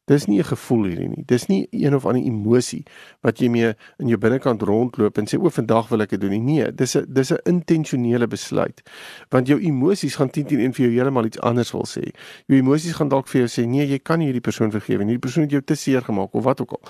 Dis 0.06 0.26
nie 0.26 0.38
'n 0.38 0.44
gevoel 0.44 0.84
hierdie 0.84 1.08
nie. 1.08 1.24
Dis 1.24 1.46
nie 1.46 1.66
een 1.70 1.94
of 1.94 2.04
ander 2.04 2.22
emosie 2.22 2.84
wat 3.22 3.38
jy 3.38 3.48
mee 3.48 3.74
in 3.98 4.08
jou 4.08 4.18
binnekant 4.18 4.62
rondloop 4.62 5.18
en 5.18 5.24
sê 5.26 5.38
o, 5.38 5.48
vandag 5.48 5.88
wil 5.88 6.02
ek 6.02 6.10
dit 6.10 6.20
doen 6.20 6.30
nie. 6.30 6.40
Nee, 6.40 6.72
dis 6.72 6.96
'n 6.96 7.06
dis 7.08 7.32
'n 7.32 7.38
intentionele 7.44 8.26
besluit. 8.26 8.82
Want 9.30 9.48
jou 9.48 9.58
emosies 9.60 10.16
gaan 10.16 10.30
teen 10.30 10.46
teen 10.46 10.60
een 10.60 10.74
vir 10.74 10.86
jou 10.86 10.94
heeltemal 10.94 11.24
iets 11.24 11.40
anders 11.40 11.72
wil 11.72 11.86
sê. 11.86 12.12
Jou 12.46 12.58
emosies 12.58 12.92
gaan 12.92 13.08
dalk 13.08 13.28
vir 13.28 13.40
jou 13.40 13.48
sê 13.48 13.66
nee, 13.66 13.86
jy 13.86 13.98
kan 13.98 14.18
nie 14.18 14.26
hierdie 14.26 14.42
persoon 14.42 14.70
vergewe 14.70 15.04
nie. 15.04 15.14
Hierdie 15.14 15.26
persoon 15.28 15.44
het 15.44 15.52
jou 15.52 15.62
te 15.62 15.74
seer 15.74 16.02
gemaak 16.02 16.34
of 16.34 16.44
wat 16.44 16.60
ook 16.60 16.72
al. 16.72 16.82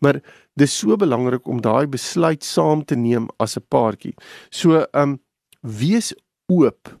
Maar 0.00 0.20
dis 0.54 0.78
so 0.78 0.96
belangrik 0.96 1.46
om 1.46 1.60
daai 1.60 1.86
besluit 1.86 2.44
saam 2.44 2.84
te 2.84 2.96
neem 2.96 3.28
as 3.38 3.56
'n 3.56 3.64
paartjie. 3.68 4.14
So, 4.50 4.84
ehm 4.92 5.02
um, 5.02 5.20
wees 5.62 6.14
oop 6.46 6.98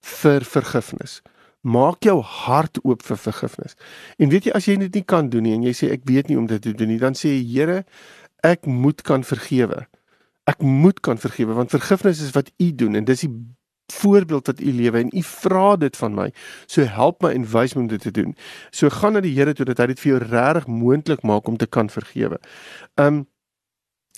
vir 0.00 0.40
vergifnis 0.40 1.20
maak 1.60 2.04
jou 2.04 2.20
hart 2.24 2.80
oop 2.84 3.02
vir 3.04 3.18
vergifnis. 3.20 3.76
En 4.18 4.32
weet 4.32 4.48
jy 4.48 4.56
as 4.56 4.66
jy 4.68 4.76
dit 4.80 5.00
nie 5.00 5.04
kan 5.04 5.28
doen 5.30 5.44
nie 5.44 5.54
en 5.56 5.64
jy 5.68 5.74
sê 5.76 5.92
ek 5.92 6.06
weet 6.08 6.30
nie 6.30 6.38
om 6.40 6.48
dit 6.48 6.62
te 6.62 6.72
doen 6.72 6.88
nie, 6.88 7.00
dan 7.00 7.16
sê 7.18 7.34
jy 7.34 7.46
Here, 7.50 7.84
ek 8.46 8.66
moet 8.66 9.02
kan 9.04 9.24
vergewe. 9.26 9.84
Ek 10.48 10.62
moet 10.64 11.00
kan 11.04 11.20
vergewe 11.20 11.56
want 11.58 11.72
vergifnis 11.74 12.22
is 12.24 12.34
wat 12.36 12.52
u 12.58 12.70
doen 12.72 12.96
en 12.96 13.04
dis 13.04 13.26
die 13.26 13.32
voorbeeld 13.90 14.46
wat 14.46 14.60
u 14.60 14.72
lewe 14.72 14.98
en 15.02 15.10
u 15.10 15.22
vra 15.26 15.76
dit 15.76 15.96
van 15.96 16.14
my. 16.14 16.28
So 16.66 16.86
help 16.86 17.22
my 17.22 17.32
en 17.34 17.46
wys 17.50 17.74
my 17.74 17.82
om 17.82 17.90
dit 17.90 18.00
te 18.00 18.10
doen. 18.14 18.36
So 18.70 18.88
gaan 18.88 19.18
na 19.18 19.24
die 19.24 19.34
Here 19.34 19.54
toe 19.54 19.66
dat 19.66 19.82
hy 19.82 19.90
dit 19.92 20.00
vir 20.00 20.12
jou 20.12 20.20
regtig 20.22 20.66
moontlik 20.70 21.26
maak 21.26 21.48
om 21.48 21.58
te 21.58 21.66
kan 21.66 21.90
vergewe. 21.90 22.40
Um 22.94 23.26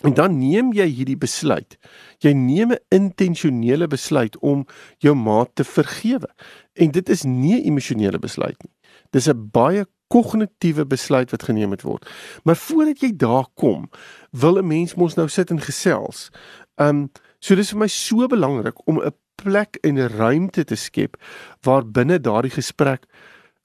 en 0.01 0.15
dan 0.15 0.39
neem 0.39 0.73
jy 0.73 0.87
hierdie 0.89 1.19
besluit. 1.19 1.77
Jy 2.19 2.33
neem 2.33 2.73
'n 2.73 2.85
intentionele 2.89 3.87
besluit 3.87 4.39
om 4.39 4.67
jou 4.99 5.15
maat 5.15 5.51
te 5.55 5.65
vergewe. 5.65 6.29
En 6.75 6.91
dit 6.91 7.09
is 7.09 7.23
nie 7.23 7.55
'n 7.61 7.67
emosionele 7.67 8.19
besluit 8.19 8.57
nie. 8.63 8.73
Dis 9.11 9.29
'n 9.29 9.51
baie 9.51 9.87
kognitiewe 10.09 10.87
besluit 10.87 11.31
wat 11.31 11.43
geneem 11.43 11.69
moet 11.69 11.83
word. 11.83 12.09
Maar 12.45 12.57
voordat 12.57 13.01
jy 13.01 13.13
daar 13.17 13.47
kom, 13.55 13.91
wil 14.31 14.59
'n 14.59 14.67
mens 14.67 14.95
mos 14.95 15.15
nou 15.15 15.29
sit 15.29 15.51
en 15.51 15.61
gesels. 15.61 16.31
Um 16.77 17.11
so 17.41 17.55
dis 17.55 17.71
vir 17.71 17.79
my 17.79 17.89
so 17.89 18.27
belangrik 18.27 18.87
om 18.87 19.01
'n 19.01 19.15
plek 19.43 19.79
en 19.83 19.99
'n 19.99 20.09
ruimte 20.09 20.65
te 20.65 20.77
skep 20.77 21.17
waar 21.63 21.85
binne 21.87 22.21
daardie 22.21 22.51
gesprek 22.51 23.07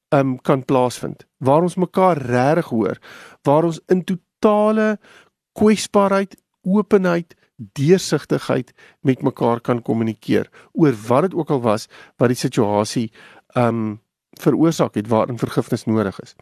um 0.09 0.41
kan 0.41 0.65
plaasvind. 0.65 1.25
Waar 1.37 1.61
ons 1.61 1.75
mekaar 1.75 2.17
regtig 2.17 2.65
hoor, 2.65 2.97
waar 3.43 3.63
ons 3.63 3.81
in 3.87 4.03
totale 4.03 4.99
kwesbaarheid, 5.57 6.37
openheid, 6.61 7.35
deursigtigheid 7.57 8.73
met 9.01 9.23
mekaar 9.25 9.61
kan 9.61 9.81
kommunikeer 9.81 10.49
oor 10.77 10.93
wat 11.07 11.21
dit 11.21 11.33
ook 11.33 11.49
al 11.49 11.61
was 11.61 11.87
wat 12.21 12.29
die 12.33 12.37
situasie 12.37 13.07
um 13.57 13.97
veroorsaak 14.37 14.93
het 14.93 15.07
waarin 15.09 15.41
vergifnis 15.41 15.87
nodig 15.89 16.19
is. 16.21 16.35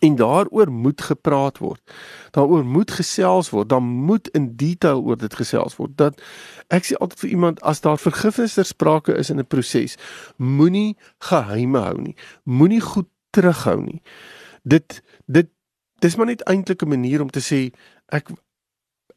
En 0.00 0.16
daaroor 0.16 0.70
moet 0.70 1.00
gepraat 1.00 1.58
word. 1.58 1.92
Daaroor 2.30 2.64
moet 2.64 2.90
gesels 2.90 3.50
word. 3.50 3.68
Daar 3.68 3.82
moet 3.82 4.28
in 4.28 4.56
detail 4.56 5.02
oor 5.02 5.16
dit 5.16 5.34
gesels 5.34 5.76
word. 5.76 5.96
Dat 5.96 6.20
ek 6.68 6.88
sê 6.88 6.98
altyd 6.98 7.24
vir 7.24 7.30
iemand 7.30 7.62
as 7.62 7.80
daar 7.80 8.00
vergifnis 8.00 8.54
ter 8.54 8.68
sprake 8.68 9.16
is 9.16 9.30
in 9.30 9.38
'n 9.38 9.46
proses, 9.46 9.96
moenie 10.36 10.96
geheime 11.18 11.78
hou 11.78 12.00
nie. 12.00 12.16
Moenie 12.44 12.80
goed 12.80 13.08
terughou 13.30 13.80
nie. 13.80 14.02
Dit 14.62 15.02
dit 15.26 15.48
dis 15.98 16.16
maar 16.16 16.26
net 16.26 16.42
eintlik 16.42 16.82
'n 16.82 16.88
manier 16.88 17.20
om 17.20 17.30
te 17.30 17.40
sê 17.40 17.72
ek 18.12 18.32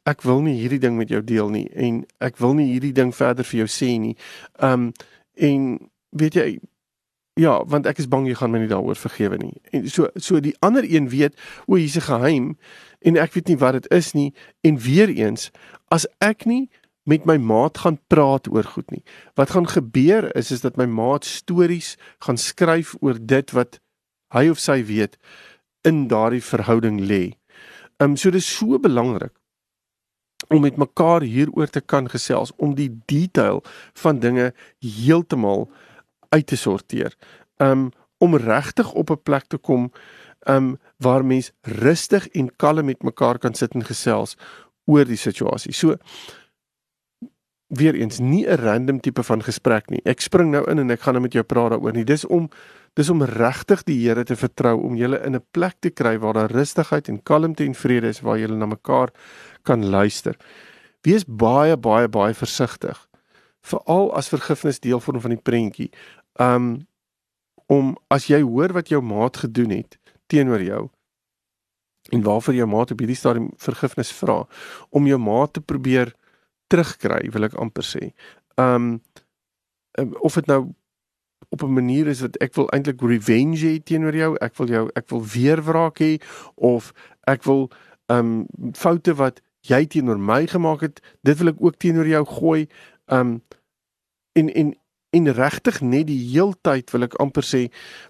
ek 0.05 0.21
wil 0.21 0.43
nie 0.45 0.59
hierdie 0.59 0.79
ding 0.79 0.97
met 0.99 1.09
jou 1.09 1.21
deel 1.25 1.49
nie 1.49 1.65
en 1.73 2.03
ek 2.21 2.37
wil 2.37 2.53
nie 2.57 2.69
hierdie 2.73 2.93
ding 2.93 3.11
verder 3.15 3.47
vir 3.47 3.65
jou 3.65 3.69
sê 3.71 3.95
nie. 3.99 4.15
Um 4.61 4.93
en 5.35 5.75
weet 6.15 6.39
jy 6.39 6.49
Ja, 7.35 7.57
want 7.67 7.83
ek 7.83 7.97
is 7.99 8.07
bang 8.07 8.29
jy 8.29 8.33
gaan 8.39 8.53
my 8.53 8.61
nie 8.61 8.69
daaroor 8.71 8.95
vergewe 8.95 9.35
nie. 9.35 9.57
En 9.75 9.89
so 9.91 10.07
so 10.15 10.39
die 10.39 10.53
ander 10.63 10.85
een 10.87 11.09
weet, 11.11 11.33
o, 11.67 11.75
hier's 11.75 11.97
'n 11.99 12.07
geheim 12.07 12.45
en 13.03 13.17
ek 13.17 13.33
weet 13.35 13.47
nie 13.51 13.59
wat 13.59 13.73
dit 13.73 13.91
is 13.91 14.13
nie 14.13 14.31
en 14.63 14.79
weer 14.79 15.11
eens 15.11 15.51
as 15.91 16.07
ek 16.21 16.45
nie 16.45 16.69
met 17.03 17.25
my 17.25 17.35
maat 17.37 17.77
gaan 17.83 17.99
praat 18.07 18.47
oor 18.47 18.63
goed 18.63 18.89
nie. 18.91 19.03
Wat 19.35 19.49
gaan 19.49 19.67
gebeur 19.67 20.31
is 20.35 20.51
is 20.51 20.61
dat 20.61 20.77
my 20.77 20.85
maat 20.85 21.25
stories 21.25 21.97
gaan 22.19 22.37
skryf 22.37 22.95
oor 23.01 23.19
dit 23.19 23.51
wat 23.51 23.79
hy 24.33 24.49
of 24.49 24.59
sy 24.59 24.81
weet 24.83 25.17
in 25.83 26.07
daardie 26.07 26.43
verhouding 26.43 27.01
lê. 27.01 27.35
Ehm 27.97 28.09
um, 28.09 28.15
so 28.15 28.29
dis 28.29 28.57
so 28.57 28.79
belangrik 28.79 29.31
om 30.47 30.61
met 30.61 30.75
mekaar 30.77 31.21
hieroor 31.21 31.67
te 31.67 31.81
kan 31.81 32.09
gesels 32.09 32.51
om 32.55 32.75
die 32.75 32.89
detail 33.05 33.63
van 33.93 34.19
dinge 34.19 34.53
heeltemal 34.79 35.69
uit 36.29 36.47
te 36.47 36.55
sorteer. 36.55 37.15
Um 37.57 37.91
om 38.17 38.35
regtig 38.35 38.91
op 38.93 39.09
'n 39.09 39.21
plek 39.23 39.45
te 39.47 39.57
kom 39.57 39.91
um 40.47 40.77
waar 40.97 41.25
mens 41.25 41.51
rustig 41.61 42.27
en 42.27 42.55
kalm 42.55 42.85
met 42.85 43.03
mekaar 43.03 43.37
kan 43.37 43.53
sit 43.53 43.73
en 43.73 43.83
gesels 43.85 44.37
oor 44.85 45.05
die 45.05 45.17
situasie. 45.17 45.73
So 45.73 45.95
weer 47.67 47.95
eens 47.95 48.19
nie 48.19 48.47
'n 48.47 48.55
random 48.55 48.99
tipe 48.99 49.23
van 49.23 49.43
gesprek 49.43 49.89
nie. 49.89 50.01
Ek 50.03 50.21
spring 50.21 50.51
nou 50.51 50.69
in 50.69 50.79
en 50.79 50.89
ek 50.89 51.01
gaan 51.01 51.13
nou 51.13 51.23
met 51.23 51.33
jou 51.33 51.43
praat 51.43 51.69
daaroor 51.69 51.93
nie. 51.93 52.03
Dis 52.03 52.25
om 52.25 52.49
dis 52.95 53.09
om 53.11 53.23
regtig 53.27 53.83
die 53.87 53.97
Here 53.99 54.23
te 54.23 54.37
vertrou 54.39 54.77
om 54.87 54.95
julle 54.95 55.19
in 55.25 55.35
'n 55.35 55.43
plek 55.51 55.75
te 55.79 55.89
kry 55.89 56.17
waar 56.17 56.33
daar 56.33 56.51
rustigheid 56.51 57.09
en 57.09 57.23
kalmte 57.23 57.65
en 57.65 57.75
vrede 57.75 58.07
is 58.07 58.21
waar 58.21 58.39
julle 58.39 58.55
na 58.55 58.65
mekaar 58.65 59.11
kan 59.63 59.85
luister. 59.85 60.35
Wees 61.03 61.25
baie 61.25 61.77
baie 61.77 62.07
baie 62.07 62.33
versigtig 62.33 63.07
veral 63.61 64.13
as 64.15 64.29
vergifnis 64.29 64.79
deel 64.79 64.99
vorm 64.99 65.21
van 65.21 65.35
die 65.35 65.41
prentjie. 65.41 65.91
Um 66.39 66.87
om 67.67 67.95
as 68.13 68.27
jy 68.29 68.43
hoor 68.45 68.73
wat 68.73 68.89
jou 68.89 69.01
maat 69.01 69.37
gedoen 69.37 69.71
het 69.73 69.97
teenoor 70.29 70.61
jou 70.61 70.89
en 72.13 72.21
waarvoor 72.21 72.53
jou 72.53 72.67
maat 72.69 72.91
op 72.91 72.99
hierdie 73.01 73.17
stadium 73.17 73.49
vergifnis 73.57 74.11
vra 74.13 74.43
om 74.89 75.07
jou 75.07 75.17
maat 75.17 75.53
te 75.53 75.61
probeer 75.61 76.13
terugkry, 76.69 77.31
wil 77.33 77.43
ek 77.43 77.57
amper 77.57 77.83
sê. 77.83 78.11
Um 78.61 79.01
of 80.21 80.35
dit 80.35 80.47
nou 80.47 80.75
op 81.49 81.63
'n 81.63 81.73
manier 81.73 82.07
is 82.07 82.21
wat 82.21 82.37
ek 82.37 82.53
wil 82.55 82.69
eintlik 82.69 83.01
revenge 83.01 83.65
hê 83.65 83.83
teenoor 83.83 84.15
jou, 84.15 84.35
ek 84.37 84.55
wil 84.57 84.67
jou 84.67 84.89
ek 84.93 85.09
wil 85.09 85.23
weer 85.25 85.63
wraak 85.63 85.99
hê 85.99 86.21
of 86.55 86.93
ek 87.23 87.43
wil 87.43 87.71
um 88.05 88.47
foute 88.73 89.13
wat 89.15 89.41
jy 89.61 89.85
teenoor 89.85 90.19
my 90.19 90.45
gemaak 90.47 90.81
het, 90.81 91.01
dit 91.23 91.37
wil 91.37 91.47
ek 91.47 91.59
ook 91.59 91.77
teenoor 91.77 92.07
jou 92.07 92.25
gooi. 92.25 92.67
Um 93.05 93.41
en 94.33 94.53
en 94.53 94.75
en 95.15 95.31
regtig 95.31 95.81
net 95.81 96.07
die 96.07 96.19
heeltyd 96.33 96.91
wil 96.91 97.07
ek 97.07 97.15
amper 97.23 97.45
sê 97.47 97.61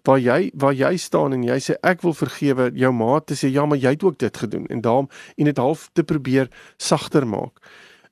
waar 0.07 0.19
jy 0.19 0.49
waar 0.57 0.73
jy 0.73 0.95
staan 0.97 1.35
en 1.37 1.43
jy 1.45 1.57
sê 1.61 1.77
ek 1.85 2.01
wil 2.01 2.15
vergewe 2.17 2.71
jou 2.73 2.91
maat 2.91 3.27
te 3.29 3.37
sê 3.37 3.51
ja 3.53 3.65
maar 3.69 3.81
jy 3.81 3.93
het 3.93 4.05
ook 4.07 4.17
dit 4.17 4.37
gedoen 4.37 4.65
en 4.73 4.81
daarom 4.81 5.09
en 5.37 5.51
dit 5.51 5.61
half 5.61 5.89
te 5.93 6.03
probeer 6.03 6.49
sagter 6.77 7.27
maak. 7.27 7.61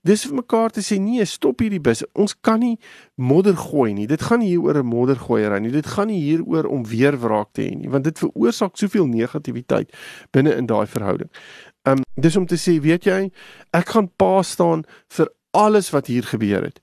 Dis 0.03 0.25
vir 0.27 0.35
mekaar 0.41 0.73
te 0.75 0.81
sê 0.83 0.97
nee, 0.99 1.23
stop 1.25 1.61
hierdie 1.63 1.79
bus. 1.79 2.01
Ons 2.19 2.33
kan 2.35 2.59
nie 2.59 2.75
modder 3.15 3.55
gooi 3.55 3.93
nie. 3.95 4.07
Dit 4.07 4.25
gaan 4.27 4.41
nie 4.43 4.49
hier 4.49 4.63
oor 4.65 4.77
'n 4.81 4.85
moddergooiery 4.85 5.59
nie. 5.59 5.71
Dit 5.71 5.87
gaan 5.87 6.07
nie 6.07 6.19
hier 6.19 6.43
oor 6.43 6.65
om 6.65 6.83
weer 6.83 7.15
wraak 7.15 7.53
te 7.53 7.61
hê 7.61 7.75
nie, 7.75 7.89
want 7.89 8.03
dit 8.03 8.19
veroorsaak 8.19 8.75
soveel 8.75 9.07
negativiteit 9.07 9.93
binne 10.31 10.55
in 10.55 10.65
daai 10.65 10.87
verhouding. 10.87 11.29
Um 11.85 12.03
dis 12.15 12.35
om 12.35 12.45
te 12.45 12.55
sê, 12.55 12.81
weet 12.81 13.05
jy, 13.05 13.31
ek 13.71 13.87
gaan 13.95 14.09
pa 14.17 14.41
staan 14.43 14.83
vir 15.07 15.29
alles 15.51 15.89
wat 15.91 16.07
hier 16.07 16.23
gebeur 16.23 16.63
het. 16.63 16.81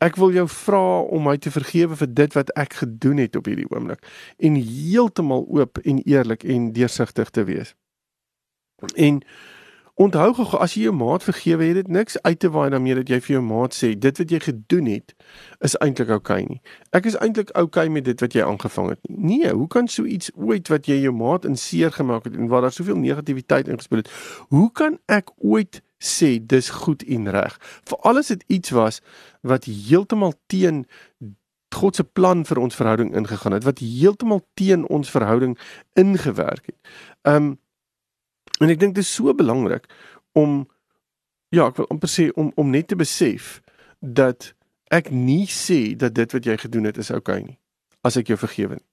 Ek 0.00 0.16
wil 0.16 0.32
jou 0.32 0.48
vra 0.48 1.00
om 1.02 1.22
my 1.22 1.36
te 1.38 1.50
vergewe 1.50 1.96
vir 1.96 2.14
dit 2.14 2.34
wat 2.34 2.50
ek 2.58 2.74
gedoen 2.74 3.18
het 3.18 3.36
op 3.36 3.46
hierdie 3.46 3.68
oomblik 3.70 4.06
en 4.38 4.54
heeltemal 4.54 5.46
oop 5.48 5.78
en 5.78 5.98
eerlik 6.02 6.44
en 6.44 6.72
deursigtig 6.72 7.30
te 7.30 7.44
wees. 7.44 7.74
En 8.94 9.22
onthou 10.00 10.32
gou 10.34 10.58
as 10.64 10.74
jy 10.74 10.86
jou 10.86 10.94
maat 10.96 11.24
vergewe 11.24 11.66
het, 11.68 11.74
dit 11.82 11.88
niks 11.92 12.16
uit 12.22 12.38
te 12.40 12.48
waai 12.50 12.70
daarmee 12.72 12.96
dat 12.96 13.10
jy 13.12 13.18
vir 13.20 13.34
jou 13.36 13.42
maat 13.44 13.76
sê 13.76 13.92
dit 13.98 14.18
wat 14.18 14.30
jy 14.32 14.40
gedoen 14.40 14.88
het 14.88 15.14
is 15.60 15.76
eintlik 15.84 16.08
oukei 16.08 16.40
okay 16.42 16.48
nie. 16.48 16.60
Ek 16.96 17.06
is 17.10 17.18
eintlik 17.20 17.52
oukei 17.52 17.86
okay 17.86 17.92
met 17.92 18.08
dit 18.08 18.24
wat 18.24 18.34
jy 18.34 18.46
aangevang 18.46 18.94
het 18.94 19.00
nie. 19.08 19.42
Nee, 19.42 19.52
hoe 19.52 19.68
kan 19.68 19.88
so 19.88 20.08
iets 20.08 20.32
ooit 20.34 20.68
wat 20.72 20.88
jy 20.88 20.96
jou 21.02 21.12
maat 21.16 21.44
in 21.48 21.56
seer 21.56 21.92
gemaak 21.92 22.24
het 22.24 22.36
en 22.36 22.48
waar 22.48 22.64
daar 22.64 22.72
soveel 22.72 22.96
negativiteit 22.96 23.68
ingespeel 23.68 24.02
het, 24.02 24.10
hoe 24.48 24.70
kan 24.72 24.98
ek 25.12 25.30
ooit 25.38 25.82
sê 26.02 26.38
dis 26.40 26.70
goed 26.82 27.04
en 27.06 27.30
reg. 27.30 27.58
Veral 27.88 28.18
as 28.18 28.32
dit 28.32 28.42
iets 28.46 28.74
was 28.74 29.00
wat 29.46 29.68
heeltemal 29.68 30.34
teen 30.50 30.86
God 31.72 31.96
se 31.96 32.04
plan 32.04 32.44
vir 32.44 32.58
ons 32.60 32.76
verhouding 32.76 33.14
ingegaan 33.16 33.54
het, 33.56 33.64
wat 33.64 33.80
heeltemal 33.80 34.42
teen 34.60 34.84
ons 34.92 35.10
verhouding 35.10 35.56
ingewerk 35.96 36.68
het. 36.68 36.78
Um 37.22 37.61
en 38.62 38.70
ek 38.70 38.80
dink 38.80 38.94
dit 38.94 39.04
is 39.04 39.14
so 39.14 39.34
belangrik 39.34 39.88
om 40.38 40.62
ja, 41.52 41.66
ek 41.68 41.76
wil 41.76 41.90
amper 41.92 42.10
sê 42.10 42.30
om 42.36 42.52
om 42.56 42.70
net 42.70 42.88
te 42.88 42.96
besef 42.96 43.60
dat 44.00 44.52
ek 44.92 45.10
nie 45.10 45.46
sê 45.48 45.96
dat 45.96 46.14
dit 46.14 46.32
wat 46.32 46.46
jy 46.46 46.56
gedoen 46.56 46.88
het 46.88 46.98
is 47.00 47.10
oukei 47.10 47.40
okay 47.40 47.48
nie 47.50 47.58
as 48.02 48.18
ek 48.18 48.32
jou 48.32 48.38
vergewe 48.38 48.80
het. 48.80 48.86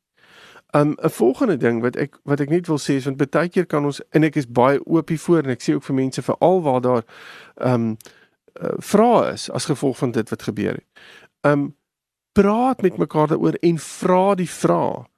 Um 0.77 0.95
'n 1.01 1.09
volgende 1.09 1.57
ding 1.57 1.81
wat 1.81 1.95
ek 1.95 2.19
wat 2.23 2.39
ek 2.39 2.49
net 2.49 2.67
wil 2.67 2.77
sê 2.77 3.01
is 3.01 3.05
want 3.05 3.17
baie 3.17 3.49
keer 3.49 3.65
kan 3.65 3.85
ons 3.85 4.01
en 4.13 4.23
ek 4.23 4.35
is 4.35 4.45
baie 4.45 4.79
oop 4.85 5.09
hiervoor 5.09 5.43
en 5.43 5.49
ek 5.49 5.61
sê 5.61 5.73
ook 5.73 5.83
vir 5.83 5.95
mense 5.95 6.21
veral 6.21 6.61
waar 6.61 6.81
daar 6.81 7.03
um 7.57 7.97
uh, 8.61 8.77
vrae 8.77 9.33
is 9.33 9.49
as 9.49 9.65
gevolg 9.65 9.97
van 9.97 10.11
dit 10.11 10.29
wat 10.29 10.43
gebeur 10.43 10.73
het. 10.73 10.85
Um 11.41 11.75
praat 12.33 12.81
met 12.81 12.97
mekaar 12.97 13.27
daaroor 13.27 13.57
en 13.61 13.77
vra 13.77 14.35
die 14.35 14.49
vrae. 14.49 15.08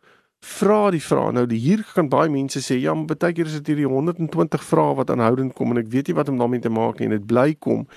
Vra 0.41 0.89
die 0.91 1.03
vrae. 1.03 1.31
Nou 1.31 1.45
die 1.45 1.60
hier 1.60 1.83
kan 1.93 2.10
baie 2.10 2.29
mense 2.29 2.60
sê 2.65 2.79
ja, 2.81 2.93
maar 2.93 3.15
baie 3.15 3.33
keer 3.33 3.45
is 3.45 3.60
dit 3.60 3.67
hierdie 3.67 3.88
120 3.88 4.63
vrae 4.63 4.95
wat 4.95 5.10
aanhoudend 5.10 5.53
kom 5.53 5.71
en 5.71 5.77
ek 5.77 5.91
weet 5.93 6.07
nie 6.07 6.17
wat 6.17 6.29
om 6.29 6.38
daarmee 6.38 6.60
te 6.60 6.69
maak 6.69 7.00
nie 7.00 7.05
en 7.12 7.17
dit 7.19 7.27
bly 7.27 7.53
kom. 7.60 7.88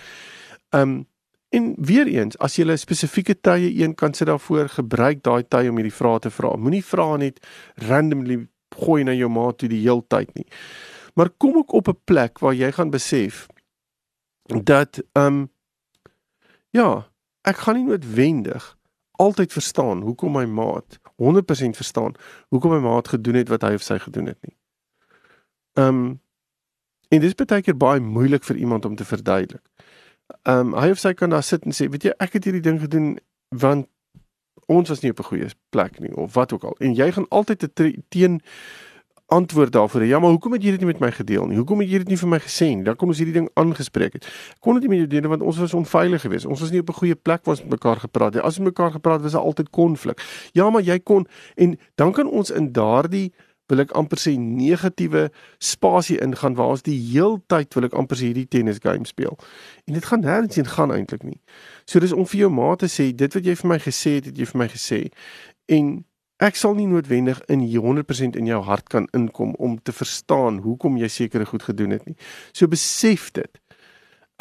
Um 0.72 1.04
En 1.54 1.74
weer 1.78 2.06
eens, 2.06 2.34
as 2.38 2.56
jy 2.56 2.64
'n 2.66 2.78
spesifieke 2.78 3.40
tye 3.40 3.70
een 3.78 3.94
kan 3.94 4.14
sit 4.14 4.26
daarvoor, 4.26 4.68
gebruik 4.68 5.22
daai 5.22 5.44
tye 5.48 5.70
om 5.70 5.76
hierdie 5.76 5.94
vrae 5.94 6.18
te 6.18 6.30
vra. 6.30 6.56
Moenie 6.56 6.84
vra 6.84 7.16
net 7.16 7.38
randomly 7.74 8.48
gooi 8.74 9.04
na 9.04 9.12
jou 9.12 9.28
maat 9.28 9.58
toe 9.58 9.68
die 9.68 9.82
heeltyd 9.82 10.34
nie. 10.34 10.46
Maar 11.14 11.30
kom 11.38 11.56
ook 11.56 11.72
op 11.72 11.88
'n 11.88 12.00
plek 12.04 12.38
waar 12.38 12.54
jy 12.54 12.72
gaan 12.72 12.90
besef 12.90 13.46
dat 14.64 15.02
ehm 15.12 15.26
um, 15.26 15.50
ja, 16.70 17.08
ek 17.42 17.56
gaan 17.56 17.76
nie 17.76 17.84
noodwendig 17.84 18.76
altyd 19.10 19.52
verstaan 19.52 20.02
hoekom 20.02 20.32
my 20.32 20.44
maat 20.44 20.98
100% 21.22 21.76
verstaan 21.76 22.14
hoekom 22.48 22.70
my 22.70 22.78
maat 22.78 23.08
gedoen 23.08 23.34
het 23.34 23.48
wat 23.48 23.62
hy 23.62 23.74
of 23.74 23.82
sy 23.82 23.98
gedoen 23.98 24.26
het 24.26 24.38
nie. 24.42 24.56
Ehm 25.74 25.88
um, 25.88 26.22
En 27.14 27.20
dis 27.20 27.34
baie 27.34 27.62
keer 27.62 27.76
baie 27.76 28.00
moeilik 28.00 28.44
vir 28.44 28.56
iemand 28.56 28.84
om 28.84 28.96
te 28.96 29.04
verduidelik. 29.04 29.62
Ehm 30.42 30.72
um, 30.72 30.78
hy 30.80 30.90
of 30.90 30.98
sy 30.98 31.12
kan 31.14 31.30
daar 31.30 31.42
sit 31.42 31.64
en 31.64 31.74
sê, 31.76 31.88
weet 31.90 32.08
jy, 32.08 32.14
ek 32.18 32.38
het 32.38 32.48
hierdie 32.48 32.64
ding 32.64 32.80
gedoen 32.80 33.18
want 33.54 33.86
ons 34.72 34.88
was 34.88 35.02
nie 35.02 35.12
op 35.12 35.20
'n 35.20 35.28
goeie 35.30 35.50
plek 35.70 36.00
nie 36.00 36.14
of 36.16 36.34
wat 36.34 36.52
ook 36.52 36.64
al. 36.64 36.76
En 36.78 36.94
jy 36.94 37.12
gaan 37.12 37.28
altyd 37.28 37.58
te 37.74 37.92
teen 38.08 38.40
antwoord 39.26 39.72
daarvoor. 39.72 40.04
Ja, 40.04 40.18
maar 40.18 40.30
hoekom 40.30 40.52
het 40.52 40.62
jy 40.62 40.70
dit 40.70 40.82
nie 40.84 40.86
met 40.86 41.00
my 41.00 41.10
gedeel 41.10 41.46
nie? 41.46 41.56
Hoekom 41.56 41.80
het 41.80 41.90
jy 41.90 42.02
dit 42.02 42.12
nie 42.12 42.18
vir 42.20 42.28
my 42.28 42.38
gesê 42.44 42.68
nie? 42.74 42.84
Dan 42.84 42.96
kom 43.00 43.08
ons 43.08 43.20
hierdie 43.22 43.36
ding 43.38 43.48
aangespreek 43.60 44.18
het. 44.18 44.28
Kon 44.60 44.76
dit 44.76 44.84
nie 44.84 44.92
met 44.92 45.00
jou 45.04 45.08
deel 45.14 45.30
want 45.32 45.42
ons 45.42 45.60
was 45.62 45.74
onveilig 45.74 46.26
geweest. 46.26 46.46
Ons 46.50 46.60
was 46.60 46.70
nie 46.70 46.82
op 46.84 46.92
'n 46.92 47.00
goeie 47.00 47.14
plek 47.14 47.46
ons 47.46 47.62
met 47.62 47.70
mekaar 47.70 48.00
gepraat 48.04 48.34
het. 48.34 48.42
As 48.42 48.58
ons 48.58 48.68
mekaar 48.68 48.92
gepraat 48.92 49.22
was 49.22 49.32
daar 49.32 49.42
altyd 49.42 49.70
konflik. 49.70 50.20
Ja, 50.52 50.70
maar 50.70 50.82
jy 50.82 50.98
kon 50.98 51.26
en 51.56 51.78
dan 51.94 52.12
kan 52.12 52.30
ons 52.30 52.50
in 52.50 52.72
daardie 52.72 53.32
wil 53.66 53.80
ek 53.80 53.94
amper 53.96 54.20
sê 54.20 54.34
negatiewe 54.38 55.30
spasie 55.58 56.18
ingaan 56.20 56.54
waar 56.54 56.74
ons 56.74 56.82
die 56.82 56.98
heeltyd 57.12 57.74
wil 57.74 57.84
ek 57.84 57.94
amper 57.94 58.16
sê 58.16 58.28
hierdie 58.28 58.48
tennis 58.48 58.80
game 58.82 59.06
speel. 59.08 59.38
En 59.88 59.94
dit 59.94 60.04
gaan 60.04 60.20
nêrens 60.20 60.54
heen 60.54 60.68
gaan 60.68 60.92
eintlik 60.92 61.22
nie. 61.22 61.40
So 61.86 61.98
dis 61.98 62.12
om 62.12 62.26
vir 62.26 62.44
jou 62.44 62.50
ma 62.50 62.74
te 62.76 62.90
sê 62.92 63.12
dit 63.16 63.34
wat 63.34 63.44
jy 63.44 63.54
vir 63.54 63.68
my 63.68 63.78
gesê 63.78 64.18
het, 64.18 64.26
het 64.26 64.38
jy 64.38 64.48
vir 64.52 64.58
my 64.58 64.68
gesê. 64.68 65.00
En 65.72 66.04
Ek 66.42 66.56
sal 66.58 66.74
nie 66.74 66.86
noodwendig 66.90 67.38
in 67.46 67.62
100% 67.62 68.36
in 68.36 68.46
jou 68.46 68.60
hart 68.66 68.88
kan 68.90 69.06
inkom 69.14 69.54
om 69.54 69.76
te 69.82 69.92
verstaan 69.92 70.58
hoekom 70.64 70.96
jy 70.98 71.08
sekere 71.08 71.46
goed 71.46 71.62
gedoen 71.62 71.94
het 71.94 72.06
nie. 72.06 72.16
So 72.52 72.66
besef 72.66 73.30
dit. 73.32 73.60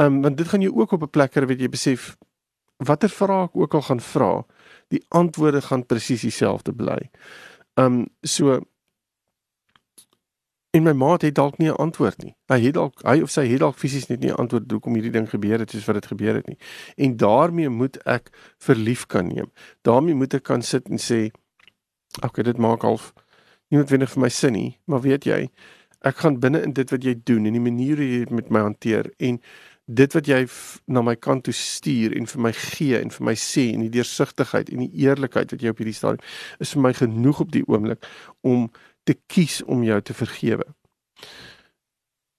Um 0.02 0.22
want 0.22 0.38
dit 0.38 0.48
gaan 0.48 0.62
jou 0.62 0.74
ook 0.74 0.92
op 0.92 1.04
'n 1.04 1.10
plek 1.10 1.32
kry 1.32 1.46
wat 1.46 1.60
jy 1.60 1.70
besef 1.70 2.18
watter 2.78 3.10
vrae 3.10 3.44
ek 3.46 3.56
ook 3.56 3.74
al 3.74 3.82
gaan 3.82 4.00
vra, 4.00 4.46
die 4.90 5.06
antwoorde 5.10 5.62
gaan 5.62 5.86
presies 5.86 6.22
dieselfde 6.22 6.74
bly. 6.74 7.10
Um 7.76 8.08
so 8.24 8.62
en 10.74 10.84
my 10.84 10.94
maat 10.94 11.22
het 11.22 11.36
dalk 11.36 11.58
nie 11.58 11.70
'n 11.70 11.78
antwoord 11.78 12.24
nie. 12.24 12.36
Hy 12.48 12.60
het 12.60 12.74
dalk 12.74 13.02
hy 13.04 13.22
of 13.22 13.30
sy 13.30 13.46
het 13.48 13.60
dalk 13.60 13.78
fisies 13.78 14.08
net 14.08 14.20
nie 14.20 14.32
'n 14.32 14.36
antwoord 14.36 14.72
hoekom 14.72 14.94
hierdie 14.94 15.12
ding 15.12 15.30
gebeur 15.30 15.60
het 15.60 15.72
soos 15.72 15.86
wat 15.86 15.96
dit 15.96 16.06
gebeur 16.06 16.36
het 16.36 16.48
nie. 16.48 16.58
En 16.98 17.18
daarmee 17.18 17.70
moet 17.70 17.98
ek 18.06 18.32
verlief 18.58 19.06
kan 19.06 19.28
neem. 19.28 19.52
daarmee 19.82 20.16
moet 20.16 20.34
ek 20.34 20.44
kan 20.44 20.62
sit 20.62 20.90
en 20.90 20.98
sê 20.98 21.32
Okay, 22.22 22.44
dit 22.46 22.58
maak 22.62 22.84
half 22.86 23.14
nie 23.72 23.80
noodwendig 23.80 24.12
vir 24.14 24.22
my 24.22 24.30
sin 24.30 24.54
nie, 24.54 24.72
maar 24.86 25.02
weet 25.02 25.26
jy, 25.26 25.48
ek 26.06 26.20
gaan 26.22 26.40
binne 26.44 26.62
in 26.62 26.76
dit 26.78 26.90
wat 26.94 27.06
jy 27.06 27.16
doen 27.26 27.48
en 27.50 27.56
die 27.56 27.64
manier 27.64 27.98
hoe 27.98 28.06
jy 28.06 28.20
dit 28.26 28.34
met 28.38 28.52
my 28.54 28.62
hanteer 28.68 29.10
en 29.24 29.40
dit 29.88 30.16
wat 30.16 30.28
jy 30.30 30.44
na 30.94 31.02
my 31.04 31.16
kant 31.20 31.46
toe 31.48 31.56
stuur 31.56 32.14
en 32.16 32.28
vir 32.30 32.44
my 32.46 32.52
gee 32.56 33.00
en 33.00 33.12
vir 33.12 33.26
my 33.28 33.34
sê 33.40 33.66
en 33.74 33.84
die 33.84 33.92
deursigtigheid 33.92 34.70
en 34.72 34.84
die 34.86 34.92
eerlikheid 35.04 35.52
wat 35.56 35.64
jy 35.64 35.74
op 35.74 35.82
hierdie 35.82 35.96
stadium 35.98 36.64
is 36.64 36.76
vir 36.76 36.84
my 36.86 36.94
genoeg 36.96 37.42
op 37.44 37.52
die 37.56 37.64
oomblik 37.68 38.08
om 38.48 38.70
te 39.08 39.18
kies 39.28 39.60
om 39.68 39.84
jou 39.84 40.00
te 40.00 40.16
vergewe. 40.16 40.68